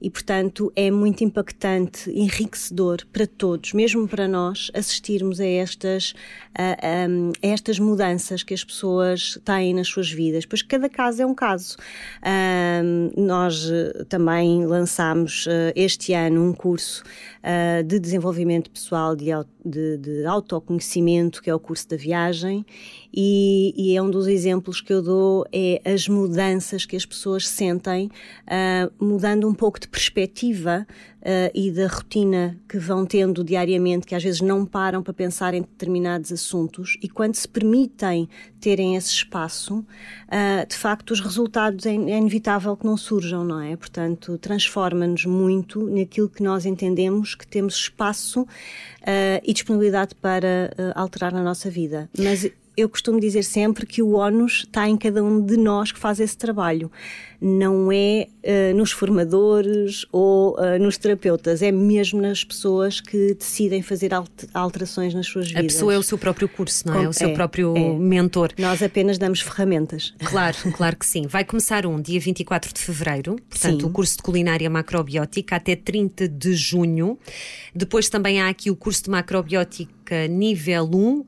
e, 0.00 0.08
portanto, 0.08 0.72
é 0.74 0.90
muito 0.90 1.22
impactante, 1.22 2.10
enriquecedor 2.10 3.06
para 3.12 3.26
todos, 3.26 3.72
mesmo 3.72 4.08
para 4.08 4.26
nós, 4.26 4.70
assistirmos 4.72 5.40
a 5.40 5.46
estas, 5.46 6.14
a, 6.54 6.72
a, 6.72 7.46
a 7.46 7.46
estas 7.46 7.78
mudanças 7.78 8.42
que 8.42 8.54
as 8.54 8.64
pessoas 8.64 9.38
têm 9.44 9.74
nas 9.74 9.88
suas 9.88 10.10
vidas, 10.10 10.46
pois 10.46 10.62
cada 10.62 10.88
caso 10.88 11.22
é 11.22 11.26
um 11.26 11.34
caso. 11.34 11.76
nós 13.16 13.70
eh, 13.70 14.04
também 14.08 14.64
lançámos 14.66 15.46
uh, 15.46 15.72
este 15.74 16.12
ano 16.12 16.48
um 16.48 16.52
curso 16.52 17.02
uh, 17.40 17.82
de 17.84 17.98
desenvolvimento 17.98 18.70
pessoal, 18.70 19.14
de, 19.14 19.26
de, 19.64 19.98
de, 19.98 20.24
autoconhecimento, 20.26 21.42
que 21.42 21.50
é 21.50 21.54
o 21.54 21.60
curso 21.60 21.88
da 21.88 21.96
viagem, 21.96 22.64
e, 23.12 23.74
e, 23.76 23.96
é 23.96 24.02
um 24.02 24.10
dos 24.10 24.26
exemplos 24.26 24.80
que 24.80 24.92
eu 24.92 25.02
dou 25.02 25.44
é 25.52 25.80
as 25.84 26.06
mudanças 26.06 26.86
que 26.86 26.94
as 26.94 27.04
pessoas 27.04 27.48
sentem, 27.48 28.06
uh, 28.46 29.04
mudando 29.04 29.48
um 29.48 29.54
pouco 29.54 29.80
de 29.80 29.88
perspectiva 29.88 30.86
uh, 31.20 31.50
e 31.52 31.70
da 31.70 31.88
rotina 31.88 32.56
que 32.68 32.78
vão 32.78 33.04
tendo 33.04 33.42
diariamente, 33.42 34.06
que 34.06 34.14
às 34.14 34.22
vezes 34.22 34.40
não 34.40 34.64
param 34.64 35.02
para 35.02 35.12
pensar 35.12 35.54
em 35.54 35.62
determinados 35.62 36.30
assuntos, 36.30 36.96
e 37.02 37.08
quando 37.08 37.34
se 37.34 37.48
permitem 37.48 38.28
terem 38.60 38.94
esse 38.94 39.12
espaço, 39.12 39.78
uh, 39.78 40.66
de 40.68 40.76
facto 40.76 41.10
os 41.10 41.20
resultados 41.20 41.86
é, 41.86 41.90
é 41.90 42.18
inevitável 42.18 42.76
que 42.76 42.86
não 42.86 42.96
surjam, 42.96 43.44
não 43.44 43.60
é? 43.60 43.74
Portanto, 43.76 44.38
transforma-nos 44.38 45.24
muito 45.24 45.88
naquilo 45.88 46.28
que 46.28 46.42
nós 46.42 46.64
entendemos 46.64 47.34
que 47.34 47.46
temos 47.46 47.74
espaço 47.74 48.42
uh, 48.42 48.46
e 49.42 49.52
disponibilidade 49.52 50.14
para 50.14 50.70
alterar 50.94 51.32
na 51.32 51.42
nossa 51.42 51.70
vida. 51.70 52.08
Mas 52.16 52.50
eu 52.76 52.88
costumo 52.88 53.20
dizer 53.20 53.42
sempre 53.42 53.86
que 53.86 54.02
o 54.02 54.14
ónus 54.14 54.64
está 54.66 54.88
em 54.88 54.96
cada 54.96 55.22
um 55.22 55.44
de 55.44 55.56
nós 55.56 55.92
que 55.92 55.98
faz 55.98 56.20
esse 56.20 56.36
trabalho. 56.36 56.90
Não 57.40 57.90
é 57.90 58.28
uh, 58.44 58.76
nos 58.76 58.92
formadores 58.92 60.04
ou 60.12 60.58
uh, 60.58 60.78
nos 60.78 60.98
terapeutas, 60.98 61.62
é 61.62 61.72
mesmo 61.72 62.20
nas 62.20 62.44
pessoas 62.44 63.00
que 63.00 63.34
decidem 63.34 63.80
fazer 63.80 64.10
alterações 64.52 65.14
nas 65.14 65.26
suas 65.26 65.48
vidas. 65.48 65.64
A 65.64 65.66
pessoa 65.66 65.94
é 65.94 65.98
o 65.98 66.02
seu 66.02 66.18
próprio 66.18 66.48
curso, 66.48 66.86
não 66.86 67.02
é? 67.02 67.08
O 67.08 67.12
seu 67.12 67.30
é, 67.30 67.32
próprio 67.32 67.74
é. 67.76 67.98
mentor. 67.98 68.50
Nós 68.58 68.82
apenas 68.82 69.16
damos 69.16 69.40
ferramentas. 69.40 70.12
Claro, 70.22 70.56
claro 70.76 70.96
que 70.96 71.06
sim. 71.06 71.26
Vai 71.26 71.44
começar 71.44 71.86
um 71.86 72.00
dia 72.00 72.20
24 72.20 72.74
de 72.74 72.80
fevereiro, 72.80 73.36
portanto, 73.48 73.80
sim. 73.80 73.86
o 73.86 73.90
curso 73.90 74.18
de 74.18 74.22
culinária 74.22 74.68
macrobiótica 74.68 75.56
até 75.56 75.74
30 75.74 76.28
de 76.28 76.54
junho. 76.54 77.18
Depois 77.74 78.10
também 78.10 78.40
há 78.40 78.48
aqui 78.48 78.70
o 78.70 78.76
curso 78.76 79.04
de 79.04 79.10
macrobiótica 79.10 79.99
Nível 80.28 80.88
1, 80.92 81.20
uh, 81.20 81.24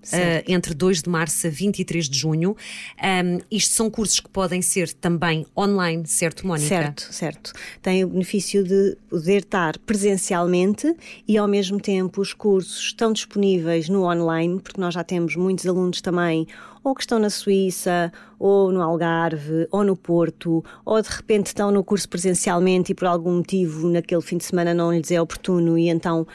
entre 0.47 0.75
2 0.75 1.03
de 1.03 1.09
março 1.09 1.47
a 1.47 1.51
23 1.51 2.09
de 2.09 2.19
junho. 2.19 2.57
Um, 3.03 3.39
isto 3.51 3.75
são 3.75 3.91
cursos 3.91 4.21
que 4.21 4.29
podem 4.29 4.63
ser 4.63 4.93
também 4.93 5.47
online, 5.57 6.07
certo, 6.07 6.47
Mónica? 6.47 6.69
Certo, 6.69 7.09
certo. 7.13 7.53
Tem 7.81 8.05
o 8.05 8.09
benefício 8.09 8.65
de 8.65 8.97
poder 9.09 9.43
estar 9.43 9.79
presencialmente 9.79 10.95
e, 11.27 11.37
ao 11.37 11.49
mesmo 11.49 11.81
tempo, 11.81 12.21
os 12.21 12.33
cursos 12.33 12.79
estão 12.79 13.13
disponíveis 13.13 13.89
no 13.89 14.05
online, 14.05 14.61
porque 14.61 14.81
nós 14.81 14.95
já 14.95 15.05
temos 15.05 15.37
muitos 15.37 15.67
alunos 15.67 16.01
também 16.01 16.47
ou 16.83 16.95
que 16.95 17.03
estão 17.03 17.19
na 17.19 17.31
Suíça, 17.31 18.13
ou 18.39 18.73
no 18.73 18.83
Algarve, 18.83 19.67
ou 19.71 19.85
no 19.85 19.97
Porto, 19.97 20.65
ou 20.85 21.01
de 21.01 21.09
repente 21.09 21.47
estão 21.47 21.71
no 21.71 21.85
curso 21.85 22.09
presencialmente 22.09 22.93
e 22.93 22.95
por 22.95 23.07
algum 23.07 23.37
motivo 23.37 23.89
naquele 23.89 24.23
fim 24.23 24.37
de 24.37 24.45
semana 24.45 24.75
não 24.75 24.93
lhes 24.93 25.11
é 25.11 25.21
oportuno 25.21 25.79
e 25.79 25.89
então 25.89 26.27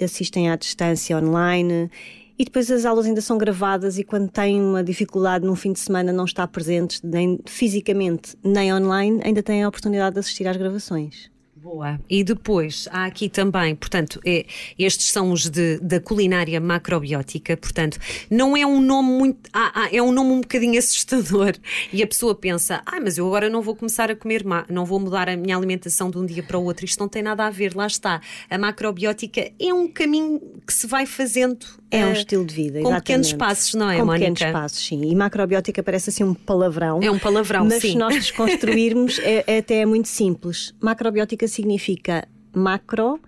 assistem 0.00 0.50
à 0.50 0.56
distância 0.56 1.16
online. 1.16 1.90
E 2.38 2.44
depois 2.44 2.70
as 2.70 2.86
aulas 2.86 3.04
ainda 3.04 3.20
são 3.20 3.36
gravadas 3.36 3.98
e 3.98 4.04
quando 4.04 4.30
têm 4.30 4.60
uma 4.62 4.82
dificuldade 4.82 5.44
num 5.44 5.54
fim 5.54 5.72
de 5.72 5.78
semana 5.78 6.10
não 6.10 6.24
estar 6.24 6.46
presentes 6.48 7.02
nem 7.02 7.38
fisicamente 7.44 8.34
nem 8.42 8.72
online, 8.72 9.20
ainda 9.22 9.42
têm 9.42 9.62
a 9.62 9.68
oportunidade 9.68 10.14
de 10.14 10.20
assistir 10.20 10.48
às 10.48 10.56
gravações. 10.56 11.30
Boa. 11.62 12.00
E 12.08 12.24
depois 12.24 12.88
há 12.90 13.04
aqui 13.04 13.28
também, 13.28 13.74
portanto, 13.74 14.18
é, 14.24 14.46
estes 14.78 15.12
são 15.12 15.30
os 15.30 15.50
de, 15.50 15.78
da 15.80 16.00
culinária 16.00 16.58
macrobiótica, 16.58 17.54
portanto, 17.54 17.98
não 18.30 18.56
é 18.56 18.64
um 18.64 18.80
nome 18.80 19.10
muito. 19.10 19.50
Ah, 19.52 19.70
ah, 19.74 19.88
é 19.92 20.00
um 20.00 20.10
nome 20.10 20.30
um 20.30 20.40
bocadinho 20.40 20.78
assustador. 20.78 21.52
E 21.92 22.02
a 22.02 22.06
pessoa 22.06 22.34
pensa, 22.34 22.82
ah, 22.86 22.98
mas 22.98 23.18
eu 23.18 23.26
agora 23.26 23.50
não 23.50 23.60
vou 23.60 23.76
começar 23.76 24.10
a 24.10 24.16
comer, 24.16 24.42
não 24.70 24.86
vou 24.86 24.98
mudar 24.98 25.28
a 25.28 25.36
minha 25.36 25.54
alimentação 25.54 26.10
de 26.10 26.16
um 26.16 26.24
dia 26.24 26.42
para 26.42 26.56
o 26.56 26.64
outro. 26.64 26.86
Isto 26.86 27.00
não 27.00 27.08
tem 27.08 27.22
nada 27.22 27.44
a 27.44 27.50
ver, 27.50 27.76
lá 27.76 27.86
está. 27.86 28.22
A 28.48 28.56
macrobiótica 28.56 29.52
é 29.60 29.74
um 29.74 29.86
caminho 29.86 30.40
que 30.66 30.72
se 30.72 30.86
vai 30.86 31.04
fazendo. 31.04 31.66
É 31.90 32.06
um 32.06 32.10
uh, 32.10 32.12
estilo 32.12 32.44
de 32.44 32.54
vida, 32.54 32.72
com 32.74 32.88
exatamente. 32.88 33.02
pequenos 33.02 33.32
passos, 33.32 33.74
não 33.74 33.90
é, 33.90 33.98
com 33.98 34.06
Mónica? 34.06 34.30
pequenos 34.30 34.52
passos, 34.52 34.86
sim. 34.86 35.02
E 35.02 35.14
macrobiótica 35.14 35.82
parece 35.82 36.10
assim 36.10 36.24
um 36.24 36.34
palavrão. 36.34 37.00
É 37.02 37.10
um 37.10 37.18
palavrão, 37.18 37.64
mas 37.64 37.74
sim. 37.74 37.88
Mas 37.88 37.92
se 37.92 37.98
nós 37.98 38.14
desconstruirmos, 38.14 39.18
é, 39.24 39.44
é 39.46 39.58
até 39.58 39.84
muito 39.84 40.08
simples. 40.08 40.74
Macrobiótica 40.80 41.48
significa 41.48 42.26
macro, 42.54 43.20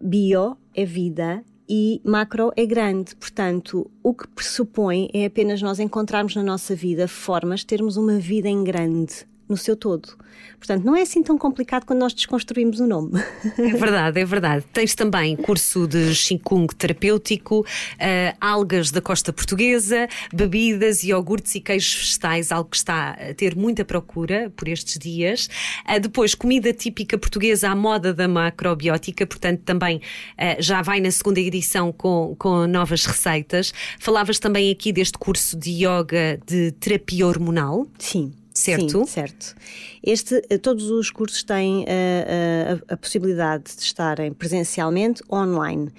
bio 0.00 0.56
é 0.74 0.84
vida 0.84 1.42
e 1.68 2.00
macro 2.04 2.52
é 2.56 2.64
grande. 2.64 3.14
Portanto, 3.16 3.90
o 4.02 4.14
que 4.14 4.26
pressupõe 4.28 5.10
é 5.12 5.26
apenas 5.26 5.60
nós 5.60 5.78
encontrarmos 5.78 6.34
na 6.36 6.42
nossa 6.42 6.74
vida 6.74 7.08
formas 7.08 7.60
de 7.60 7.66
termos 7.66 7.96
uma 7.96 8.18
vida 8.18 8.48
em 8.48 8.62
grande 8.64 9.27
no 9.48 9.56
seu 9.56 9.76
todo. 9.76 10.16
Portanto, 10.58 10.84
não 10.84 10.96
é 10.96 11.02
assim 11.02 11.22
tão 11.22 11.38
complicado 11.38 11.84
quando 11.84 12.00
nós 12.00 12.12
desconstruímos 12.12 12.80
o 12.80 12.86
nome. 12.86 13.12
É 13.58 13.76
verdade, 13.76 14.20
é 14.20 14.24
verdade. 14.24 14.64
Tens 14.72 14.94
também 14.94 15.36
curso 15.36 15.86
de 15.86 16.12
Qigong 16.12 16.66
terapêutico, 16.74 17.60
uh, 17.60 18.36
algas 18.40 18.90
da 18.90 19.00
costa 19.00 19.32
portuguesa, 19.32 20.08
bebidas, 20.32 21.02
iogurtes 21.04 21.54
e 21.54 21.60
queijos 21.60 21.94
vegetais, 21.94 22.50
algo 22.50 22.70
que 22.70 22.76
está 22.76 23.10
a 23.10 23.34
ter 23.34 23.54
muita 23.56 23.84
procura 23.84 24.52
por 24.56 24.68
estes 24.68 24.98
dias. 24.98 25.48
Uh, 25.88 26.00
depois, 26.00 26.34
comida 26.34 26.72
típica 26.72 27.16
portuguesa 27.16 27.70
à 27.70 27.76
moda 27.76 28.12
da 28.12 28.26
macrobiótica, 28.26 29.26
portanto, 29.26 29.62
também 29.64 29.98
uh, 29.98 30.60
já 30.60 30.82
vai 30.82 31.00
na 31.00 31.10
segunda 31.10 31.40
edição 31.40 31.92
com, 31.92 32.34
com 32.38 32.66
novas 32.66 33.06
receitas. 33.06 33.72
Falavas 33.98 34.38
também 34.38 34.70
aqui 34.70 34.92
deste 34.92 35.18
curso 35.18 35.56
de 35.56 35.70
yoga 35.70 36.40
de 36.46 36.72
terapia 36.72 37.26
hormonal. 37.26 37.86
Sim 37.98 38.32
certo? 38.58 38.98
Sim, 38.98 39.06
certo. 39.06 39.54
Este, 40.02 40.42
eh, 40.48 40.58
todos 40.58 40.90
os 40.90 41.10
cursos 41.10 41.42
têm 41.42 41.80
uh, 41.80 41.84
uh, 41.84 42.84
a, 42.88 42.94
a, 42.94 42.96
possibilidade 42.96 43.76
de 43.76 43.82
estarem 43.82 44.32
presencialmente 44.32 45.22
online. 45.30 45.90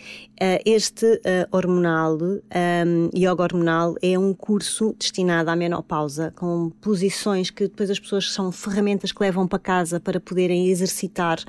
Este 0.65 1.19
hormonal, 1.51 2.17
um, 2.17 3.09
yoga 3.13 3.43
hormonal, 3.43 3.95
é 4.01 4.17
um 4.17 4.33
curso 4.33 4.95
destinado 4.97 5.49
à 5.49 5.55
menopausa, 5.55 6.31
com 6.33 6.69
posições 6.79 7.49
que 7.49 7.67
depois 7.67 7.89
as 7.89 7.99
pessoas 7.99 8.31
são 8.31 8.49
ferramentas 8.49 9.11
que 9.11 9.21
levam 9.21 9.45
para 9.45 9.59
casa 9.59 9.99
para 9.99 10.17
poderem 10.17 10.69
exercitar, 10.69 11.39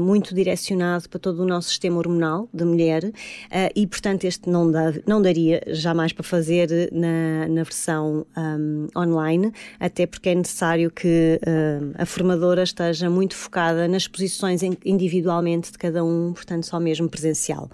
muito 0.00 0.34
direcionado 0.34 1.08
para 1.08 1.20
todo 1.20 1.44
o 1.44 1.46
nosso 1.46 1.68
sistema 1.68 1.98
hormonal 1.98 2.48
da 2.52 2.66
mulher. 2.66 3.04
e, 3.72 3.86
portanto, 3.86 4.24
este 4.24 4.50
não, 4.50 4.68
dá, 4.68 4.92
não 5.06 5.22
daria 5.22 5.62
jamais 5.68 6.12
para 6.12 6.24
fazer 6.24 6.90
na, 6.90 7.46
na 7.46 7.62
versão 7.62 8.26
um, 8.36 8.88
online, 8.96 9.52
até 9.78 10.08
porque 10.12 10.28
é 10.28 10.34
necessário 10.34 10.90
que 10.90 11.40
uh, 11.42 11.94
a 11.96 12.04
formadora 12.04 12.62
esteja 12.62 13.08
muito 13.08 13.34
focada 13.34 13.88
nas 13.88 14.06
posições 14.06 14.60
individualmente 14.84 15.72
de 15.72 15.78
cada 15.78 16.04
um, 16.04 16.34
portanto, 16.34 16.66
só 16.66 16.78
mesmo 16.78 17.08
presencial. 17.08 17.70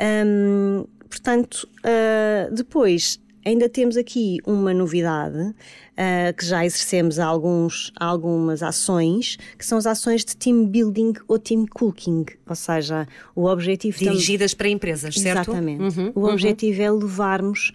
Um, 0.00 0.86
portanto, 1.10 1.68
uh, 1.80 2.54
depois 2.54 3.20
ainda 3.44 3.68
temos 3.68 3.96
aqui 3.96 4.38
uma 4.46 4.72
novidade 4.72 5.38
uh, 5.38 6.34
que 6.36 6.46
já 6.46 6.64
exercemos 6.64 7.18
alguns, 7.18 7.92
algumas 7.96 8.62
ações, 8.62 9.36
que 9.58 9.66
são 9.66 9.76
as 9.76 9.86
ações 9.86 10.24
de 10.24 10.36
team 10.36 10.66
building 10.66 11.14
ou 11.26 11.38
team 11.38 11.66
cooking, 11.66 12.24
ou 12.48 12.56
seja, 12.56 13.06
o 13.34 13.46
objetivo 13.46 13.98
dirigidas 13.98 14.54
para 14.54 14.68
empresas, 14.68 15.16
certo? 15.16 15.50
Exatamente. 15.50 15.82
Uhum, 15.82 16.12
o 16.14 16.20
uhum. 16.20 16.32
objetivo 16.32 16.80
é 16.80 16.90
levarmos 16.90 17.72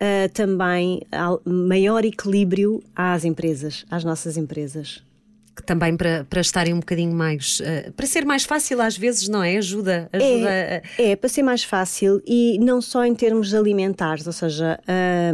uh, 0.00 0.28
também 0.32 1.02
maior 1.44 2.04
equilíbrio 2.04 2.82
às 2.94 3.24
empresas, 3.24 3.84
às 3.90 4.04
nossas 4.04 4.36
empresas 4.36 5.02
também 5.62 5.96
para, 5.96 6.24
para 6.24 6.40
estarem 6.40 6.74
um 6.74 6.80
bocadinho 6.80 7.12
mais. 7.12 7.60
Uh, 7.60 7.92
para 7.92 8.06
ser 8.06 8.24
mais 8.24 8.44
fácil, 8.44 8.80
às 8.80 8.96
vezes, 8.96 9.28
não 9.28 9.42
é? 9.42 9.56
Ajuda. 9.56 10.08
ajuda 10.12 10.50
é, 10.50 10.82
a... 10.98 11.02
é, 11.02 11.16
para 11.16 11.28
ser 11.28 11.42
mais 11.42 11.64
fácil 11.64 12.22
e 12.26 12.58
não 12.58 12.80
só 12.80 13.04
em 13.04 13.14
termos 13.14 13.54
alimentares, 13.54 14.26
ou 14.26 14.32
seja, 14.32 14.78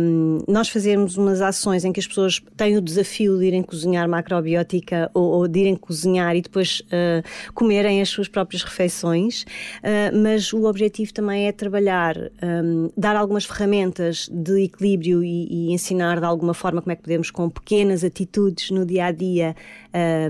um, 0.01 0.39
nós 0.49 0.69
fazemos 0.69 1.17
umas 1.17 1.41
ações 1.41 1.85
em 1.85 1.93
que 1.93 2.01
as 2.01 2.07
pessoas 2.07 2.41
têm 2.57 2.77
o 2.77 2.81
desafio 2.81 3.39
de 3.39 3.47
irem 3.47 3.63
cozinhar 3.63 4.09
macrobiótica 4.09 5.11
ou, 5.15 5.25
ou 5.25 5.49
de 5.49 5.61
irem 5.61 5.77
cozinhar 5.77 6.37
e 6.37 6.43
depois 6.43 6.81
uh, 6.81 7.53
comerem 7.55 8.01
as 8.01 8.09
suas 8.09 8.29
próprias 8.29 8.63
refeições, 8.63 9.43
uh, 9.43 10.17
mas 10.23 10.53
o 10.53 10.65
objetivo 10.65 11.13
também 11.13 11.47
é 11.47 11.53
trabalhar, 11.53 12.17
um, 12.43 12.91
dar 12.97 13.17
algumas 13.17 13.45
ferramentas 13.45 14.29
de 14.33 14.65
equilíbrio 14.65 15.23
e, 15.25 15.47
e, 15.51 15.73
ensinar 15.73 16.21
de 16.21 16.27
alguma 16.27 16.55
forma 16.55 16.81
como 16.81 16.93
é 16.93 16.97
que 16.97 17.03
podemos, 17.03 17.31
com 17.31 17.49
pequenas 17.49 18.05
atitudes 18.05 18.71
no 18.71 18.85
dia 18.85 19.07
a 19.07 19.13
dia, 19.13 19.55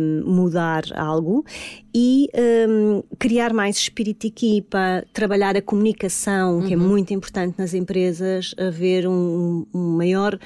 um, 0.01 0.23
mudar 0.25 0.85
algo 0.95 1.45
e 1.95 2.29
um, 2.69 3.03
criar 3.19 3.53
mais 3.53 3.77
espírito 3.77 4.23
de 4.23 4.29
equipa, 4.29 5.05
trabalhar 5.13 5.57
a 5.57 5.63
comunicação, 5.63 6.59
uhum. 6.59 6.67
que 6.67 6.75
é 6.75 6.77
uhum. 6.77 6.89
muito 6.89 7.13
importante 7.13 7.59
nas 7.59 7.75
empresas, 7.75 8.55
haver 8.59 9.07
um, 9.07 9.67
um 9.75 9.97
maior 9.97 10.39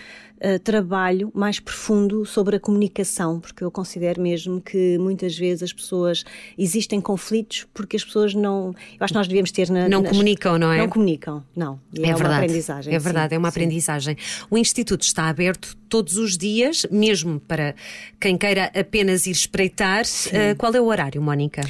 uh, 0.44 0.58
trabalho 0.58 1.30
mais 1.34 1.58
profundo 1.58 2.24
sobre 2.26 2.56
a 2.56 2.60
comunicação, 2.60 3.40
porque 3.40 3.64
eu 3.64 3.70
considero 3.70 4.20
mesmo 4.20 4.60
que 4.60 4.98
muitas 4.98 5.36
vezes 5.36 5.62
as 5.62 5.72
pessoas 5.72 6.24
existem 6.58 7.00
conflitos 7.00 7.66
porque 7.72 7.96
as 7.96 8.04
pessoas 8.04 8.34
não. 8.34 8.74
Eu 8.98 9.04
acho 9.04 9.12
que 9.12 9.18
nós 9.18 9.26
devíamos 9.26 9.50
ter. 9.50 9.70
Na, 9.70 9.88
não 9.88 10.02
nas, 10.02 10.10
comunicam, 10.10 10.58
não 10.58 10.72
é? 10.72 10.78
Não 10.78 10.88
comunicam, 10.88 11.42
não. 11.56 11.80
é, 11.96 12.00
é 12.00 12.02
verdade. 12.06 12.22
uma 12.22 12.36
aprendizagem. 12.36 12.94
É 12.94 12.98
verdade, 12.98 13.28
sim, 13.30 13.34
é 13.34 13.38
uma 13.38 13.50
sim. 13.50 13.60
aprendizagem. 13.60 14.16
O 14.50 14.58
Instituto 14.58 15.02
está 15.02 15.28
aberto 15.28 15.76
todos 15.88 16.16
os 16.16 16.36
dias, 16.36 16.86
mesmo 16.90 17.40
para 17.40 17.74
quem 18.20 18.36
queira 18.36 18.70
apenas 18.74 19.26
ir 19.26 19.32
espreitar. 19.32 20.04
Uh, 20.04 20.56
qual 20.56 20.74
é 20.74 20.80
o 20.80 20.86
horário, 20.86 21.22
Mónica? 21.22 21.62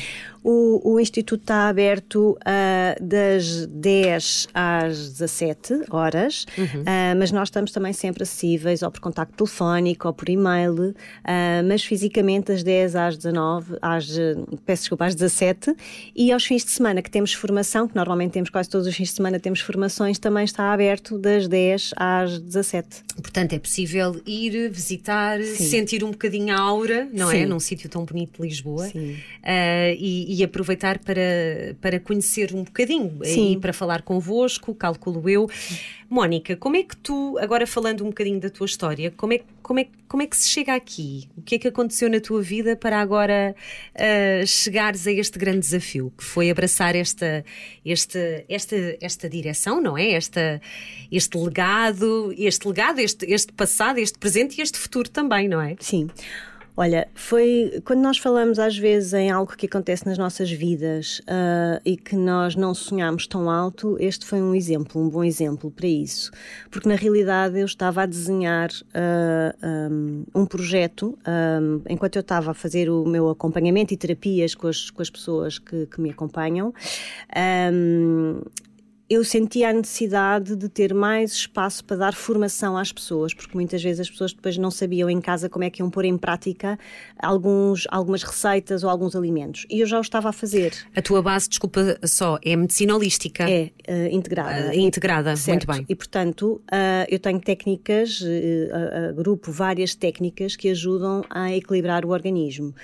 O, 0.47 0.93
o 0.93 1.01
Instituto 1.01 1.41
está 1.41 1.71
aberto 1.71 2.33
uh, 2.33 3.03
das 3.03 3.67
10 3.67 4.49
às 4.53 5.13
17 5.13 5.85
horas, 5.89 6.45
uhum. 6.59 6.83
uh, 6.83 7.19
mas 7.19 7.33
nós 7.33 7.49
estamos 7.49 7.73
também 7.73 7.95
sempre 7.95 8.25
acessíveis, 8.25 8.83
ou 8.83 8.91
por 8.91 9.01
contacto 9.01 9.35
telefónico, 9.35 10.07
ou 10.07 10.13
por 10.13 10.29
e-mail, 10.29 10.75
uh, 10.75 10.95
mas 11.67 11.83
fisicamente 11.83 12.49
das 12.49 12.63
10 12.63 12.95
às 12.95 13.17
19, 13.17 13.79
às, 13.81 14.07
peço 14.67 14.83
desculpa, 14.83 15.07
às 15.07 15.15
17, 15.15 15.75
e 16.15 16.31
aos 16.31 16.45
fins 16.45 16.63
de 16.63 16.73
semana 16.73 17.01
que 17.01 17.11
temos 17.11 17.33
formação, 17.33 17.89
que 17.89 17.97
normalmente 17.97 18.33
temos 18.33 18.51
quase 18.51 18.69
todos 18.69 18.87
os 18.87 18.95
fins 18.95 19.09
de 19.09 19.15
semana 19.15 19.41
temos 19.41 19.61
formações, 19.61 20.19
também 20.19 20.45
está 20.45 20.75
aberto 20.75 21.19
das 21.19 21.49
10 21.49 21.93
às 21.97 22.39
17. 22.39 23.03
Portanto, 23.23 23.55
é 23.55 23.59
possível 23.59 24.21
ir 24.27 24.69
visitar, 24.69 25.41
Sim. 25.43 25.65
sentir 25.65 26.05
um 26.05 26.11
bocadinho 26.11 26.55
a 26.55 26.61
aura, 26.61 27.09
não 27.15 27.31
é? 27.31 27.37
Sim. 27.37 27.43
é? 27.45 27.47
Num 27.47 27.61
sítio 27.61 27.89
tão 27.89 28.05
bonito 28.05 28.43
de 28.43 28.47
Lisboa. 28.47 28.89
Sim. 28.89 29.17
e, 29.99 30.34
e 30.35 30.43
aproveitar 30.43 30.99
para, 30.99 31.77
para 31.81 32.01
conhecer 32.01 32.53
um 32.53 32.65
bocadinho 32.65 33.21
Sim. 33.23 33.53
e 33.53 33.57
para 33.61 33.73
falar 33.73 34.03
convosco, 34.03 34.75
calculo 34.75 35.29
eu. 35.31 35.49
Mónica, 36.11 36.57
como 36.57 36.77
é 36.77 36.83
que 36.83 36.97
tu, 36.97 37.39
agora 37.39 37.67
falando 37.67 38.03
um 38.03 38.09
bocadinho 38.09 38.41
da 38.41 38.51
tua 38.51 38.67
história, 38.67 39.13
como 39.17 39.33
é, 39.33 39.41
como 39.63 39.79
é, 39.81 39.87
como 40.09 40.23
é 40.23 40.27
que 40.27 40.37
se 40.37 40.49
chega 40.49 40.75
aqui? 40.75 41.29
O 41.37 41.43
que 41.43 41.55
é 41.55 41.59
que 41.59 41.69
aconteceu 41.69 42.11
na 42.11 42.21
tua 42.21 42.43
vida 42.43 42.77
para 42.77 43.01
agora 43.01 43.55
uh, 43.95 44.47
chegares 44.47 45.07
a 45.07 45.13
este 45.13 45.39
grande 45.39 45.61
desafio, 45.61 46.13
que 46.17 46.25
foi 46.25 46.51
abraçar 46.51 46.95
esta, 46.97 47.45
este, 47.85 48.45
esta, 48.49 48.77
esta 49.01 49.29
direção, 49.29 49.81
não 49.81 49.97
é? 49.97 50.13
Esta, 50.13 50.61
este 51.11 51.39
legado, 51.39 52.35
este 52.37 52.67
legado, 52.67 52.99
este, 52.99 53.25
este 53.33 53.53
passado, 53.53 53.99
este 53.99 54.19
presente 54.19 54.59
e 54.59 54.63
este 54.63 54.79
futuro 54.79 55.09
também, 55.09 55.49
não 55.49 55.61
é? 55.61 55.77
Sim. 55.79 56.09
Olha, 56.77 57.07
foi 57.15 57.81
quando 57.85 58.01
nós 58.01 58.19
falamos 58.19 58.59
às 58.59 58.77
vezes 58.77 59.13
em 59.13 59.31
algo 59.31 59.57
que 59.57 59.67
acontece 59.67 60.05
nas 60.07 60.19
nossas 60.19 60.51
vidas 60.51 61.21
uh, 61.21 61.81
e 61.85 61.97
que 61.97 62.17
nós 62.17 62.57
não 62.57 62.75
sonhamos 62.75 63.29
tão 63.29 63.49
alto, 63.49 63.97
este 64.01 64.27
foi 64.27 64.43
um 64.43 64.53
exemplo, 64.53 65.01
um 65.01 65.09
bom 65.09 65.23
exemplo 65.23 65.71
para 65.71 65.87
isso. 65.87 66.33
Porque 66.73 66.89
na 66.89 66.97
realidade 66.97 67.61
eu 67.61 67.65
estava 67.65 68.03
a 68.03 68.07
desenhar 68.07 68.71
uh, 68.71 69.57
ah, 69.63 69.89
um, 69.89 70.25
um, 70.35 70.47
projeto 70.47 71.17
um, 71.25 71.81
enquanto 71.89 72.17
eu 72.17 72.21
estava 72.21 72.51
a 72.51 72.55
fazer 72.55 72.91
o 72.91 73.05
meu 73.07 73.31
acompanhamento 73.31 73.95
e 73.95 73.97
terapias 73.97 74.57
com 74.57 74.67
as, 74.67 74.91
com 74.91 75.01
as 75.01 75.11
pessoas 75.11 75.61
que, 75.61 75.87
que 75.87 76.01
me 76.01 76.11
acompanham 76.11 76.75
eu 79.15 79.25
sentia 79.25 79.71
a 79.71 79.73
necessidade 79.73 80.57
de 80.57 80.69
ter 80.69 80.93
mais 80.93 81.33
espaço 81.33 81.85
para 81.85 81.97
dar 81.97 82.15
formação 82.15 82.77
às 82.77 82.93
pessoas, 82.93 83.33
porque 83.33 83.55
muitas 83.55 83.83
vezes 83.83 84.01
as 84.01 84.11
pessoas 84.11 84.33
depois 84.33 84.59
não 84.59 84.71
sabiam 84.71 85.09
em 85.09 85.21
casa 85.21 85.49
como 85.49 85.65
é 85.65 85.71
que 85.71 85.81
iam 85.81 85.91
pôr 85.91 86.05
em 86.05 86.19
prática 86.19 86.79
alguns, 87.19 87.87
algumas 87.91 88.23
receitas 88.23 88.83
ou 88.85 88.91
alguns 88.91 89.15
alimentos. 89.15 89.67
E 89.71 89.81
eu 89.81 89.87
já 89.87 89.99
o 89.99 90.01
estava 90.01 90.29
a 90.29 90.33
fazer. 90.33 90.73
A 90.95 91.03
tua 91.03 91.23
base, 91.23 91.49
desculpa 91.49 91.99
só, 92.05 92.39
é 92.45 92.57
medicina 92.57 92.95
holística? 92.95 93.49
É, 93.49 93.71
uh, 93.89 94.15
integrada. 94.15 94.71
Uh, 94.71 94.75
integrada, 94.75 95.37
certo. 95.37 95.67
muito 95.67 95.79
bem. 95.79 95.87
E 95.89 95.95
portanto, 95.95 96.61
uh, 96.73 97.07
eu 97.09 97.19
tenho 97.19 97.41
técnicas, 97.41 98.23
agrupo 99.09 99.51
várias 99.53 99.95
técnicas 99.95 100.57
que 100.57 100.69
ajudam 100.69 101.25
a 101.31 101.53
equilibrar 101.53 102.05
o 102.05 102.11
organismo, 102.11 102.75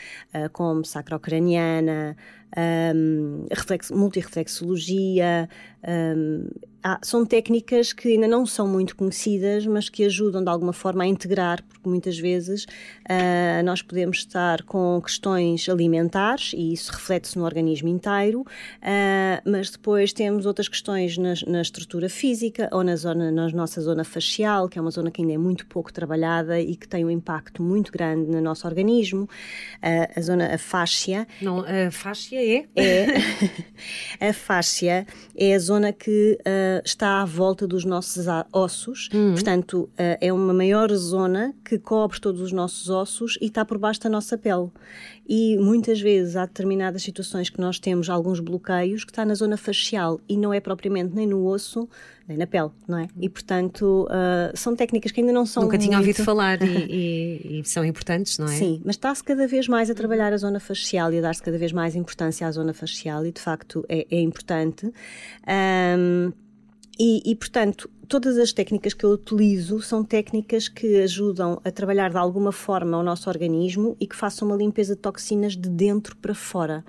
como 0.52 0.84
sacrocraniana, 0.84 2.16
um, 2.56 3.46
multireflexologia, 3.90 5.48
um, 5.86 6.48
há, 6.82 6.98
são 7.02 7.24
técnicas 7.24 7.92
que 7.92 8.08
ainda 8.08 8.26
não 8.26 8.44
são 8.46 8.66
muito 8.66 8.96
conhecidas, 8.96 9.66
mas 9.66 9.88
que 9.88 10.04
ajudam 10.04 10.42
de 10.42 10.50
alguma 10.50 10.72
forma 10.72 11.04
a 11.04 11.06
integrar, 11.06 11.62
porque 11.62 11.88
muitas 11.88 12.18
vezes 12.18 12.64
uh, 12.64 13.62
nós 13.64 13.82
podemos 13.82 14.18
estar 14.18 14.62
com 14.62 15.00
questões 15.02 15.68
alimentares 15.68 16.52
e 16.54 16.72
isso 16.72 16.92
reflete-se 16.92 17.38
no 17.38 17.44
organismo 17.44 17.88
inteiro, 17.88 18.40
uh, 18.40 19.50
mas 19.50 19.70
depois 19.70 20.12
temos 20.12 20.46
outras 20.46 20.68
questões 20.68 21.16
na, 21.16 21.34
na, 21.46 21.62
estrutura 21.62 22.08
física 22.08 22.68
ou 22.72 22.82
na, 22.82 22.96
zona, 22.96 23.30
na 23.30 23.48
nossa 23.48 23.80
zona 23.80 24.04
facial, 24.04 24.68
que 24.68 24.78
é 24.78 24.82
uma 24.82 24.90
zona 24.90 25.10
que 25.10 25.22
ainda 25.22 25.34
é 25.34 25.38
muito 25.38 25.66
pouco 25.66 25.92
trabalhada 25.92 26.60
e 26.60 26.76
que 26.76 26.88
tem 26.88 27.04
um 27.04 27.10
impacto 27.10 27.62
muito 27.62 27.92
grande 27.92 28.30
no 28.30 28.40
nosso 28.40 28.66
organismo, 28.66 29.22
uh, 29.22 30.18
a 30.18 30.20
zona 30.20 30.54
a 30.54 30.58
fáscia. 30.58 31.26
Não, 31.40 31.60
a 31.60 31.90
fáscia 31.90 32.38
é? 32.38 32.66
É. 32.76 34.28
a 34.28 34.32
fáscia 34.32 35.06
é 35.36 35.54
a 35.54 35.58
zona 35.58 35.92
que 35.92 36.38
está 36.84 37.22
à 37.22 37.24
volta 37.24 37.66
dos 37.66 37.84
nossos 37.84 38.26
ossos, 38.52 39.08
uhum. 39.12 39.32
portanto, 39.32 39.82
uh, 39.92 40.18
é 40.20 40.32
uma 40.32 40.52
maior 40.52 40.92
zona 40.94 41.54
que 41.64 41.78
cobre 41.78 42.20
todos 42.20 42.40
os 42.40 42.52
nossos 42.52 42.88
ossos 42.88 43.38
e 43.40 43.46
está 43.46 43.64
por 43.64 43.78
baixo 43.78 44.00
da 44.00 44.08
nossa 44.08 44.36
pele. 44.38 44.68
E 45.28 45.56
muitas 45.58 46.00
vezes 46.00 46.36
há 46.36 46.44
determinadas 46.44 47.02
situações 47.02 47.48
que 47.48 47.60
nós 47.60 47.78
temos 47.78 48.10
alguns 48.10 48.40
bloqueios 48.40 49.04
que 49.04 49.12
está 49.12 49.24
na 49.24 49.34
zona 49.34 49.56
facial 49.56 50.20
e 50.28 50.36
não 50.36 50.52
é 50.52 50.60
propriamente 50.60 51.14
nem 51.14 51.26
no 51.26 51.46
osso 51.46 51.88
nem 52.30 52.38
na 52.38 52.46
pele, 52.46 52.70
não 52.86 52.98
é? 52.98 53.08
E 53.20 53.28
portanto 53.28 54.06
uh, 54.08 54.56
são 54.56 54.76
técnicas 54.76 55.10
que 55.10 55.20
ainda 55.20 55.32
não 55.32 55.44
são. 55.44 55.64
Nunca 55.64 55.76
muito... 55.76 55.88
tinha 55.88 55.98
ouvido 55.98 56.24
falar 56.24 56.62
e, 56.62 56.66
e, 56.88 57.60
e, 57.60 57.64
são 57.64 57.84
importantes, 57.84 58.38
não 58.38 58.46
é? 58.46 58.56
Sim, 58.56 58.80
mas 58.84 58.94
está-se 58.94 59.22
cada 59.22 59.46
vez 59.48 59.66
mais 59.66 59.90
a 59.90 59.94
trabalhar 59.94 60.32
a 60.32 60.36
zona 60.36 60.60
facial 60.60 61.12
e 61.12 61.18
a 61.18 61.22
dar-se 61.22 61.42
cada 61.42 61.58
vez 61.58 61.72
mais 61.72 61.96
importância 61.96 62.46
à 62.46 62.52
zona 62.52 62.72
facial 62.72 63.26
e 63.26 63.32
de 63.32 63.40
facto 63.40 63.84
é, 63.88 64.06
é 64.10 64.20
importante. 64.20 64.86
Um, 64.86 66.32
e, 67.02 67.22
e, 67.24 67.34
portanto, 67.34 67.88
todas 68.06 68.36
as 68.36 68.52
técnicas 68.52 68.92
que 68.92 69.06
eu 69.06 69.12
utilizo 69.12 69.80
são 69.80 70.04
técnicas 70.04 70.68
que 70.68 71.00
ajudam 71.00 71.58
a 71.64 71.70
trabalhar 71.70 72.10
de 72.10 72.18
alguma 72.18 72.52
forma 72.52 72.98
o 72.98 73.02
nosso 73.02 73.30
organismo 73.30 73.96
e 73.98 74.06
que 74.06 74.14
façam 74.14 74.46
uma 74.46 74.54
limpeza 74.54 74.94
de 74.94 75.00
toxinas 75.00 75.56
de 75.56 75.70
dentro 75.70 76.14
para 76.18 76.34
fora. 76.34 76.84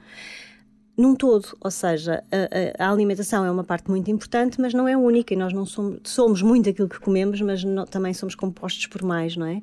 Num 0.98 1.15
todo, 1.15 1.58
ou 1.62 1.72
seja, 1.72 2.22
a, 2.30 2.84
a, 2.84 2.91
alimentação 2.91 3.46
é 3.46 3.50
uma 3.50 3.63
parte 3.63 3.89
muito 3.89 4.12
importante, 4.12 4.60
mas 4.60 4.74
não 4.74 4.86
é 4.86 4.98
única, 4.98 5.34
e 5.34 5.38
nós 5.38 5.53
não 5.53 5.65
somos, 5.65 6.01
somos 6.03 6.41
muito 6.41 6.70
aquilo 6.70 6.89
que 6.89 7.00
comemos, 7.00 7.39
mas 7.39 7.63
não, 7.63 7.86
também 7.86 8.13
somos 8.13 8.36
compostos 8.36 8.88
por 8.88 9.01
mais, 9.03 9.38
não 9.38 9.46
é? 9.46 9.62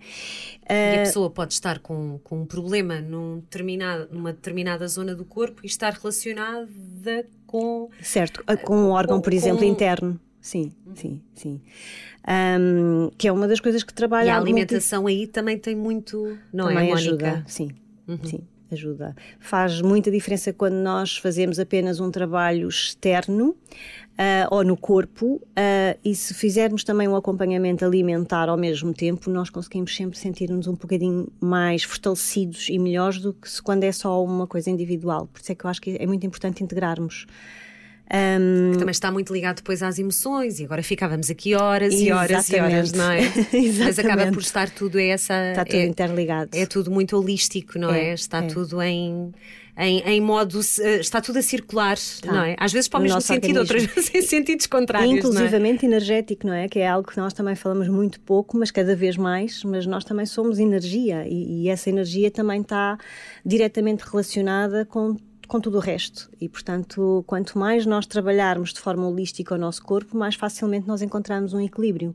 E 0.70 0.72
a 0.72 0.94
ah, 0.94 1.04
pessoa 1.04 1.28
pode 1.28 1.52
estar 1.52 1.78
com, 1.80 2.18
com 2.24 2.40
um 2.40 2.46
problema 2.46 3.02
num 3.02 3.40
determinado, 3.40 4.08
numa 4.10 4.32
determinada 4.32 4.88
zona 4.88 5.14
do 5.14 5.26
corpo 5.26 5.60
e 5.62 5.66
estar 5.66 5.92
relacionada 5.92 7.26
com. 7.46 7.90
Certo, 8.00 8.42
com 8.64 8.76
um 8.76 8.90
órgão, 8.92 9.20
por 9.20 9.34
exemplo, 9.34 9.58
com, 9.58 9.64
interno. 9.66 10.18
Sim, 10.48 10.72
sim, 10.94 11.20
sim. 11.34 11.60
Um, 12.26 13.10
que 13.18 13.28
é 13.28 13.32
uma 13.32 13.46
das 13.46 13.60
coisas 13.60 13.82
que 13.82 13.92
trabalha. 13.92 14.28
E 14.28 14.30
a 14.30 14.38
alimentação 14.38 15.06
aí 15.06 15.26
também 15.26 15.58
tem 15.58 15.76
muito, 15.76 16.38
não 16.50 16.70
é, 16.70 16.72
também 16.72 16.90
é, 16.90 16.94
ajuda, 16.94 17.44
sim, 17.46 17.68
uhum. 18.08 18.18
sim, 18.24 18.40
ajuda. 18.72 19.14
Faz 19.38 19.82
muita 19.82 20.10
diferença 20.10 20.50
quando 20.50 20.76
nós 20.76 21.18
fazemos 21.18 21.58
apenas 21.58 22.00
um 22.00 22.10
trabalho 22.10 22.66
externo 22.66 23.50
uh, 23.50 24.48
ou 24.50 24.64
no 24.64 24.74
corpo 24.74 25.34
uh, 25.34 25.98
e 26.02 26.14
se 26.14 26.32
fizermos 26.32 26.82
também 26.82 27.06
um 27.06 27.14
acompanhamento 27.14 27.84
alimentar 27.84 28.48
ao 28.48 28.56
mesmo 28.56 28.94
tempo, 28.94 29.28
nós 29.28 29.50
conseguimos 29.50 29.94
sempre 29.94 30.16
sentir-nos 30.16 30.66
um 30.66 30.72
bocadinho 30.72 31.30
mais 31.38 31.82
fortalecidos 31.82 32.70
e 32.70 32.78
melhores 32.78 33.20
do 33.20 33.34
que 33.34 33.50
se 33.50 33.62
quando 33.62 33.84
é 33.84 33.92
só 33.92 34.24
uma 34.24 34.46
coisa 34.46 34.70
individual. 34.70 35.28
Por 35.30 35.42
isso 35.42 35.52
é 35.52 35.54
que 35.54 35.66
eu 35.66 35.68
acho 35.68 35.82
que 35.82 35.98
é 36.00 36.06
muito 36.06 36.26
importante 36.26 36.64
integrarmos. 36.64 37.26
Um, 38.10 38.72
que 38.72 38.78
também 38.78 38.92
está 38.92 39.12
muito 39.12 39.34
ligado 39.34 39.56
depois 39.56 39.82
às 39.82 39.98
emoções, 39.98 40.58
e 40.60 40.64
agora 40.64 40.82
ficávamos 40.82 41.28
aqui 41.28 41.54
horas 41.54 41.92
e 41.92 42.10
horas 42.10 42.48
e 42.48 42.56
horas, 42.58 42.92
não 42.92 43.10
é? 43.10 43.20
Mas 43.84 43.98
acaba 43.98 44.32
por 44.32 44.40
estar 44.40 44.70
tudo 44.70 44.98
essa. 44.98 45.50
Está 45.50 45.64
tudo 45.64 45.76
é, 45.76 45.84
interligado. 45.84 46.50
É 46.54 46.64
tudo 46.64 46.90
muito 46.90 47.18
holístico, 47.18 47.78
não 47.78 47.92
é? 47.92 48.08
é? 48.10 48.14
Está 48.14 48.38
é. 48.38 48.46
tudo 48.46 48.80
em. 48.80 49.32
Em, 49.80 50.00
em, 50.00 50.20
modo 50.20 50.58
eh, 50.80 50.98
está 50.98 51.20
tudo 51.20 51.38
a 51.38 51.42
circular, 51.42 51.96
tá. 52.20 52.32
não 52.32 52.42
é? 52.42 52.56
Às 52.58 52.72
vezes 52.72 52.88
para 52.88 52.98
o, 52.98 53.02
mesmo 53.04 53.20
sentido, 53.20 53.60
organismo. 53.60 53.88
outras 53.88 54.08
vezes 54.08 54.12
em 54.12 54.22
sentidos 54.22 54.66
contrários. 54.66 55.18
Inclusivamente 55.18 55.84
é? 55.84 55.88
energético, 55.88 56.48
não 56.48 56.54
é? 56.54 56.68
Que 56.68 56.80
é 56.80 56.88
algo 56.88 57.08
que 57.08 57.16
nós 57.16 57.32
também 57.32 57.54
falamos 57.54 57.86
muito 57.86 58.18
pouco, 58.18 58.58
mas 58.58 58.72
cada 58.72 58.96
vez 58.96 59.16
mais. 59.16 59.62
Mas 59.62 59.86
nós 59.86 60.02
também 60.02 60.26
somos 60.26 60.58
energia 60.58 61.24
e, 61.28 61.62
e 61.62 61.68
essa 61.68 61.88
energia 61.88 62.28
também 62.28 62.62
está 62.62 62.98
diretamente 63.46 64.02
relacionada 64.02 64.84
com 64.84 65.16
com 65.48 65.60
tudo 65.60 65.78
o 65.78 65.80
resto. 65.80 66.30
E, 66.40 66.48
portanto, 66.48 67.24
quanto 67.26 67.58
mais 67.58 67.86
nós 67.86 68.06
trabalharmos 68.06 68.72
de 68.72 68.80
forma 68.80 69.08
holística 69.08 69.54
o 69.54 69.58
nosso 69.58 69.82
corpo, 69.82 70.16
mais 70.16 70.34
facilmente 70.34 70.86
nós 70.86 71.02
encontramos 71.02 71.54
um 71.54 71.60
equilíbrio. 71.60 72.14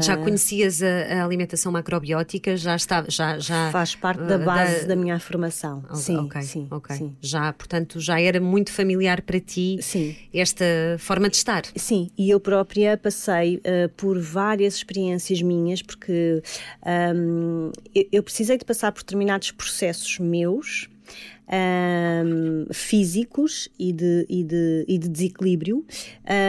Já 0.00 0.14
ah, 0.14 0.16
conhecias 0.16 0.82
a, 0.82 0.86
a, 0.86 1.24
alimentação 1.24 1.70
macrobiótica? 1.70 2.56
Já 2.56 2.74
está, 2.74 3.04
já, 3.06 3.38
já 3.38 3.70
faz 3.70 3.94
parte 3.94 4.22
da 4.24 4.38
base 4.38 4.82
da, 4.82 4.88
da 4.88 4.96
minha 4.96 5.18
formação. 5.20 5.84
Oh, 5.88 5.94
sim, 5.94 6.16
okay, 6.16 6.42
sim, 6.42 6.66
okay. 6.70 6.96
sim. 6.96 7.16
Já, 7.20 7.52
portanto, 7.52 8.00
já 8.00 8.20
era 8.20 8.40
muito 8.40 8.72
familiar 8.72 9.22
para 9.22 9.38
ti 9.38 9.78
sim. 9.80 10.16
esta 10.32 10.64
forma 10.98 11.28
de 11.28 11.36
estar. 11.36 11.62
Sim, 11.76 12.10
e 12.18 12.30
eu 12.30 12.40
própria 12.40 12.96
passei 12.96 13.58
uh, 13.58 13.88
por 13.96 14.18
várias 14.18 14.74
experiências 14.74 15.40
minhas, 15.42 15.80
porque 15.80 16.42
um, 17.14 17.70
eu, 17.94 18.04
eu 18.10 18.22
precisei 18.22 18.58
de 18.58 18.64
passar 18.64 18.90
por 18.90 19.02
determinados 19.02 19.52
processos 19.52 20.18
meus 20.18 20.88
um, 21.48 22.66
físicos 22.72 23.68
e 23.78 23.92
de, 23.92 24.26
e 24.28 24.42
de, 24.42 24.84
e 24.88 24.98
de 24.98 25.08
desequilíbrio 25.08 25.84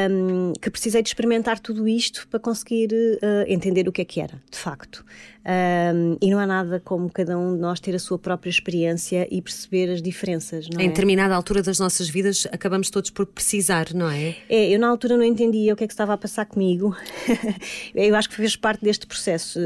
um, 0.10 0.54
que 0.54 0.70
precisei 0.70 1.02
de 1.02 1.10
experimentar 1.10 1.60
tudo 1.60 1.88
isto 1.88 2.28
para 2.30 2.40
conseguir 2.40 2.90
uh, 2.94 3.46
entender 3.48 3.88
o 3.88 3.92
que 3.92 4.02
é 4.02 4.06
que 4.06 4.22
era, 4.22 4.42
de 4.50 4.58
facto. 4.58 5.06
Um, 5.46 6.18
e 6.20 6.32
não 6.32 6.40
há 6.40 6.48
nada 6.48 6.82
como 6.84 7.08
cada 7.10 7.38
um 7.38 7.54
de 7.54 7.62
nós 7.62 7.80
ter 7.80 7.94
a 7.94 8.00
sua 8.00 8.18
própria 8.18 8.50
experiência 8.50 9.28
e 9.30 9.42
perceber 9.42 9.92
as 9.92 10.02
diferenças. 10.02 10.68
Não 10.70 10.82
em 10.82 10.86
é? 10.86 10.88
determinada 10.88 11.36
altura 11.36 11.62
das 11.62 11.78
nossas 11.78 12.10
vidas, 12.10 12.48
acabamos 12.52 12.90
todos 12.90 13.12
por 13.12 13.28
precisar, 13.28 13.94
não 13.94 14.10
é? 14.10 14.36
É, 14.50 14.70
eu 14.74 14.80
na 14.80 14.88
altura 14.88 15.18
não 15.18 15.24
entendia 15.24 15.74
o 15.74 15.76
que 15.76 15.84
é 15.84 15.88
que 15.88 15.94
estava 15.94 16.14
a 16.14 16.18
passar 16.18 16.46
comigo. 16.46 16.96
eu 17.94 18.16
acho 18.16 18.30
que 18.30 18.36
fez 18.36 18.56
parte 18.56 18.84
deste 18.84 19.06
processo 19.06 19.60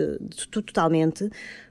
totalmente 0.52 1.30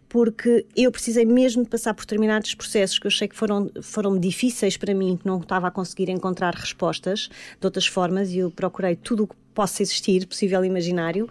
porque 0.08 0.64
eu 0.76 0.90
precisei 0.90 1.24
mesmo 1.24 1.62
de 1.62 1.68
passar 1.68 1.92
por 1.94 2.02
determinados 2.02 2.54
processos 2.54 2.98
que 2.98 3.06
eu 3.06 3.10
achei 3.10 3.28
que 3.28 3.36
foram, 3.36 3.70
foram 3.82 4.18
difíceis 4.18 4.76
para 4.76 4.94
mim, 4.94 5.16
que 5.16 5.26
não 5.26 5.40
estava 5.40 5.68
a 5.68 5.70
conseguir 5.70 6.08
encontrar 6.08 6.54
respostas 6.54 7.28
de 7.60 7.66
outras 7.66 7.86
formas, 7.86 8.30
e 8.32 8.38
eu 8.38 8.50
procurei 8.50 8.96
tudo 8.96 9.24
o 9.24 9.26
que 9.26 9.34
possa 9.54 9.82
existir, 9.82 10.26
possível 10.26 10.64
e 10.64 10.68
imaginário, 10.68 11.28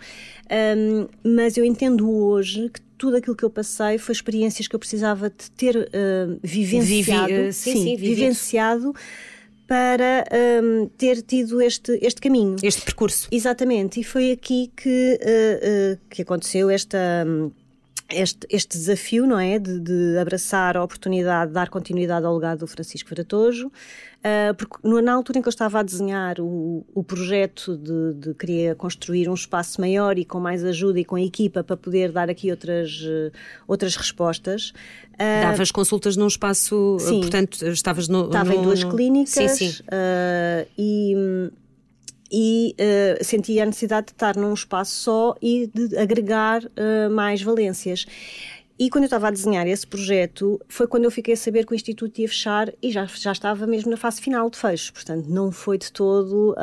um, 0.78 1.08
mas 1.24 1.58
eu 1.58 1.64
entendo 1.64 2.10
hoje 2.12 2.70
que 2.70 2.82
tudo 2.98 3.18
aquilo 3.18 3.36
que 3.36 3.46
eu 3.46 3.50
passei 3.50 3.98
foi 3.98 4.14
experiências 4.14 4.68
que 4.68 4.76
eu 4.76 4.80
precisava 4.80 5.30
de 5.30 5.50
ter 5.52 5.78
uh, 5.78 6.40
vivenciado, 6.44 7.28
Vivi, 7.28 7.50
uh, 7.50 7.54
sim, 7.54 7.74
sim, 7.74 7.84
sim, 7.84 7.96
vivenciado 7.96 8.94
para 9.68 10.24
um, 10.64 10.88
ter 10.98 11.22
tido 11.22 11.62
este, 11.62 12.00
este 12.02 12.22
caminho. 12.22 12.56
Este 12.64 12.82
percurso. 12.82 13.28
Exatamente, 13.32 14.00
e 14.00 14.04
foi 14.04 14.32
aqui 14.32 14.72
que, 14.76 15.20
uh, 15.22 16.00
que 16.10 16.22
aconteceu 16.22 16.70
esta. 16.70 16.98
Um, 17.28 17.52
este, 18.10 18.48
este 18.50 18.78
desafio, 18.78 19.26
não 19.26 19.40
é? 19.40 19.60
De, 19.60 19.80
de, 19.80 20.18
abraçar 20.18 20.78
a 20.78 20.84
oportunidade 20.84 21.50
de 21.50 21.54
dar 21.54 21.70
continuidade 21.70 22.26
ao 22.26 22.36
legado 22.36 22.60
do 22.60 22.68
Francisco 22.68 23.10
Varatojo, 23.10 23.68
uh, 23.68 24.54
porque 24.56 24.78
na 25.02 25.14
altura 25.14 25.40
em 25.40 25.42
que 25.42 25.48
eu 25.48 25.52
estava 25.52 25.80
a 25.80 25.84
desenhar 25.84 26.40
o, 26.40 26.86
o 26.94 27.04
projeto 27.04 27.78
de, 27.78 28.14
de 28.14 28.34
querer 28.34 28.76
construir 28.76 29.30
um 29.30 29.34
espaço 29.34 29.82
maior 29.82 30.18
e 30.18 30.26
com 30.26 30.40
mais 30.40 30.64
ajuda 30.64 31.00
e 31.00 31.06
com 31.06 31.16
a 31.16 31.22
equipa 31.22 31.64
para 31.64 31.76
poder 31.76 32.12
dar 32.12 32.30
aqui 32.30 32.50
outras, 32.50 33.02
uh, 33.02 33.32
outras 33.68 33.96
respostas. 33.96 34.70
Uh, 35.14 35.42
Davas 35.42 35.72
consultas 35.72 36.16
num 36.16 36.28
espaço, 36.28 36.98
sim, 37.00 37.20
portanto, 37.20 37.66
estavas 37.68 38.08
no. 38.08 38.26
Estava 38.26 38.54
no, 38.54 38.60
em 38.60 38.62
duas 38.62 38.84
no... 38.84 38.92
clínicas 38.92 39.34
sim, 39.34 39.72
sim. 39.72 39.84
e 40.78 41.16
e 42.32 42.76
uh, 42.80 43.24
sentia 43.24 43.64
a 43.64 43.66
necessidade 43.66 44.08
de 44.08 44.12
estar 44.14 44.36
num 44.36 44.54
espaço 44.54 44.92
só 44.92 45.36
e 45.42 45.70
de 45.74 45.98
agregar 45.98 46.64
uh, 46.64 47.10
mais 47.12 47.42
valências. 47.42 48.06
E 48.80 48.92
quando 48.92 49.06
eu 49.06 49.08
estava 49.08 49.30
a 49.30 49.32
desenhar 49.32 49.66
esse 49.68 49.88
projeto, 49.88 50.62
foi 50.68 50.86
quando 50.86 51.06
eu 51.06 51.12
fiquei 51.12 51.34
a 51.34 51.38
saber 51.38 51.66
que 51.66 51.74
o 51.74 51.76
Instituto 51.76 52.22
ia 52.22 52.28
fechar 52.28 52.72
e 52.82 52.92
já, 52.92 53.06
já 53.06 53.32
estava 53.32 53.66
mesmo 53.66 53.90
na 53.90 53.98
fase 53.98 54.22
final 54.22 54.48
de 54.52 54.58
fecho. 54.58 54.94
Portanto, 54.94 55.26
não 55.28 55.52
foi 55.52 55.80
de 55.80 55.92
todo. 55.92 56.56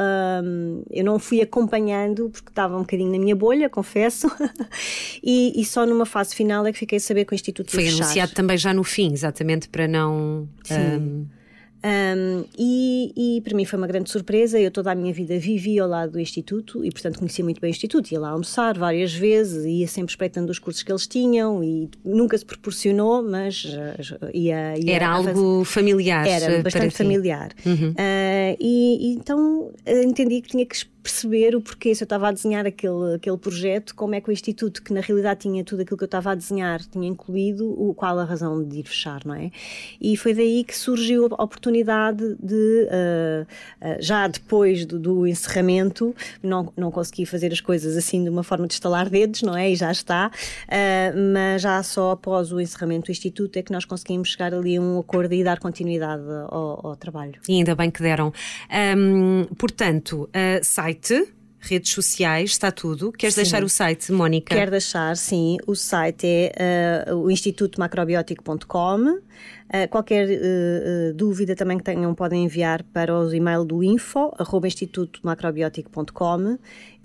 Um, 0.44 0.84
eu 0.92 1.04
não 1.04 1.18
fui 1.18 1.40
acompanhando, 1.40 2.30
porque 2.30 2.50
estava 2.50 2.76
um 2.76 2.82
bocadinho 2.82 3.10
na 3.10 3.18
minha 3.18 3.34
bolha, 3.34 3.68
confesso. 3.68 4.30
e, 5.20 5.60
e, 5.60 5.64
só 5.64 5.84
numa 5.84 6.06
fase 6.06 6.36
final 6.36 6.64
é 6.64 6.72
que 6.72 6.78
fiquei 6.78 6.98
a 6.98 7.00
saber 7.00 7.24
que 7.24 7.32
o 7.32 7.34
Instituto 7.34 7.72
foi 7.72 7.82
ia 7.82 7.86
fechar. 7.86 7.96
Foi 7.96 8.04
anunciado 8.04 8.32
também 8.32 8.56
já 8.56 8.72
no 8.72 8.84
fim, 8.84 9.12
exatamente 9.12 9.68
para 9.68 9.88
não. 9.88 10.48
Sim. 10.62 10.74
Um 10.74 11.26
um, 11.84 12.44
e, 12.58 13.12
e, 13.14 13.40
para 13.42 13.54
mim 13.54 13.66
foi 13.66 13.78
uma 13.78 13.86
grande 13.86 14.10
surpresa. 14.10 14.58
Eu 14.58 14.70
toda 14.70 14.90
a 14.90 14.94
minha 14.94 15.12
vida 15.12 15.38
vivi 15.38 15.78
ao 15.78 15.86
lado 15.86 16.12
do 16.12 16.20
Instituto 16.20 16.82
e, 16.82 16.90
portanto, 16.90 17.18
conhecia 17.18 17.44
muito 17.44 17.60
bem 17.60 17.70
o 17.70 17.72
Instituto. 17.72 18.10
Ia 18.10 18.20
lá 18.20 18.30
almoçar 18.30 18.78
várias 18.78 19.12
vezes, 19.12 19.66
ia 19.66 19.86
sempre 19.86 20.10
espreitando 20.10 20.50
os 20.50 20.58
cursos 20.58 20.82
que 20.82 20.90
eles 20.90 21.06
tinham 21.06 21.62
e 21.62 21.90
nunca 22.02 22.38
se 22.38 22.44
proporcionou, 22.44 23.22
mas 23.22 23.64
uh, 23.64 24.30
ia, 24.32 24.78
ia. 24.78 24.94
Era 24.94 25.08
algo 25.08 25.62
familiar. 25.64 26.26
Era 26.26 26.62
bastante 26.62 26.96
familiar. 26.96 27.50
Uhum. 27.66 27.90
Uh, 27.90 28.56
e, 28.58 29.10
e, 29.10 29.14
então 29.14 29.70
entendi 29.86 30.40
que 30.40 30.48
tinha 30.48 30.64
que 30.64 30.74
perceber 31.04 31.54
o 31.54 31.60
porquê, 31.60 31.94
se 31.94 32.02
eu 32.02 32.06
estava 32.06 32.28
a 32.28 32.32
desenhar 32.32 32.64
aquele, 32.66 33.16
aquele 33.16 33.36
projeto, 33.36 33.94
como 33.94 34.14
é 34.14 34.22
que 34.22 34.30
o 34.30 34.32
Instituto, 34.32 34.82
que 34.82 34.90
na 34.90 35.02
realidade 35.02 35.40
tinha 35.40 35.62
tudo 35.62 35.82
aquilo 35.82 35.98
que 35.98 36.04
eu 36.04 36.06
estava 36.06 36.32
a 36.32 36.34
desenhar, 36.34 36.80
tinha 36.80 37.06
incluído, 37.06 37.70
o, 37.70 37.92
qual 37.92 38.18
a 38.18 38.24
razão 38.24 38.64
de 38.64 38.78
ir 38.78 38.84
fechar, 38.84 39.20
não 39.26 39.34
é? 39.34 39.50
E 40.00 40.16
foi 40.16 40.32
daí 40.32 40.64
que 40.64 40.74
surgiu 40.74 41.26
a 41.26 41.44
oportunidade 41.44 42.36
de, 42.42 42.88
uh, 42.88 43.42
uh, 43.86 43.96
já 44.00 44.26
depois 44.26 44.86
do, 44.86 44.98
do, 44.98 45.26
encerramento, 45.26 46.16
não, 46.42 46.72
não 46.74 46.90
consegui 46.90 47.26
fazer 47.26 47.52
as 47.52 47.60
coisas 47.60 47.98
assim 47.98 48.24
de 48.24 48.30
uma 48.30 48.42
forma 48.42 48.66
de 48.66 48.72
estalar 48.72 49.10
dedos, 49.10 49.42
não 49.42 49.54
é? 49.54 49.70
E 49.70 49.76
já 49.76 49.92
está, 49.92 50.28
uh, 50.28 51.32
mas 51.34 51.60
já 51.60 51.82
só 51.82 52.12
após 52.12 52.50
o 52.50 52.58
encerramento 52.58 53.06
do 53.06 53.12
Instituto 53.12 53.58
é 53.58 53.62
que 53.62 53.72
nós 53.72 53.84
conseguimos 53.84 54.30
chegar 54.30 54.54
ali 54.54 54.76
a 54.76 54.80
um 54.80 55.00
acordo 55.00 55.34
e 55.34 55.44
dar 55.44 55.58
continuidade 55.58 56.22
ao, 56.48 56.86
ao 56.86 56.96
trabalho. 56.96 57.34
E 57.46 57.58
ainda 57.58 57.74
bem 57.74 57.90
que 57.90 58.00
deram. 58.00 58.32
Um, 58.96 59.44
portanto, 59.56 60.30
sai 60.62 60.93
site, 60.94 61.34
redes 61.58 61.90
sociais, 61.90 62.50
está 62.50 62.70
tudo. 62.70 63.10
Queres 63.12 63.34
sim. 63.34 63.42
deixar 63.42 63.64
o 63.64 63.68
site, 63.68 64.12
Mónica? 64.12 64.54
Quero 64.54 64.70
deixar, 64.70 65.16
sim. 65.16 65.56
O 65.66 65.74
site 65.74 66.26
é 66.26 67.06
uh, 67.08 67.16
o 67.16 67.30
institutomacrobiótico.com. 67.30 69.00
Uh, 69.08 69.20
qualquer 69.90 70.28
uh, 70.28 71.14
dúvida 71.14 71.56
também 71.56 71.78
que 71.78 71.84
tenham 71.84 72.14
podem 72.14 72.44
enviar 72.44 72.82
para 72.84 73.18
o 73.18 73.34
e-mail 73.34 73.64
do 73.64 73.82
info, 73.82 74.32
arroba 74.38 74.66
institutomacrobiótico.com 74.68 76.58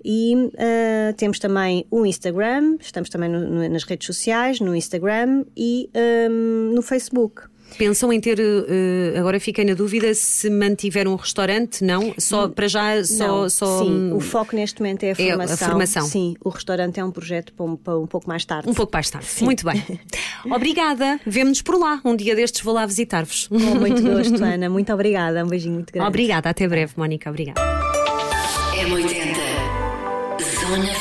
e 0.04 0.34
uh, 0.34 1.14
temos 1.16 1.38
também 1.38 1.86
o 1.90 2.06
Instagram, 2.06 2.76
estamos 2.80 3.10
também 3.10 3.28
no, 3.28 3.40
no, 3.40 3.68
nas 3.68 3.84
redes 3.84 4.06
sociais, 4.06 4.60
no 4.60 4.74
Instagram 4.76 5.44
e 5.56 5.90
um, 6.30 6.74
no 6.74 6.82
Facebook. 6.82 7.42
Pensam 7.78 8.12
em 8.12 8.20
ter, 8.20 8.38
uh, 8.38 9.18
agora 9.18 9.40
fiquei 9.40 9.64
na 9.64 9.74
dúvida, 9.74 10.12
se 10.14 10.50
mantiver 10.50 11.08
um 11.08 11.16
restaurante, 11.16 11.82
não? 11.82 12.14
Só 12.18 12.48
para 12.48 12.68
já, 12.68 13.02
só, 13.04 13.42
não, 13.42 13.50
só. 13.50 13.84
Sim, 13.84 14.12
o 14.12 14.20
foco 14.20 14.54
neste 14.54 14.80
momento 14.80 15.04
é 15.04 15.12
a 15.12 15.14
formação. 15.14 15.50
É 15.50 15.54
a 15.54 15.70
formação. 15.70 16.02
Sim, 16.06 16.34
o 16.42 16.48
restaurante 16.48 17.00
é 17.00 17.04
um 17.04 17.10
projeto 17.10 17.52
para 17.52 17.66
um, 17.66 17.76
para 17.76 17.98
um 17.98 18.06
pouco 18.06 18.28
mais 18.28 18.44
tarde. 18.44 18.68
Um 18.68 18.74
pouco 18.74 18.92
mais 18.92 19.08
tarde, 19.10 19.26
sim. 19.26 19.44
muito 19.44 19.64
bem. 19.64 19.82
obrigada, 20.50 21.20
vemo-nos 21.26 21.62
por 21.62 21.78
lá. 21.78 22.00
Um 22.04 22.14
dia 22.16 22.34
destes 22.34 22.62
vou 22.62 22.74
lá 22.74 22.86
visitar-vos. 22.86 23.48
Com 23.48 23.58
muito 23.58 24.02
gosto, 24.02 24.42
Ana. 24.44 24.68
Muito 24.68 24.92
obrigada. 24.92 25.44
Um 25.44 25.48
beijinho 25.48 25.74
muito 25.74 25.92
grande. 25.92 26.08
Obrigada, 26.08 26.50
até 26.50 26.66
breve, 26.68 26.92
Mónica. 26.96 27.30
Obrigada. 27.30 27.60
É 28.76 28.86
80 28.86 29.40
Zona 30.60 30.86
Verde. 30.86 30.99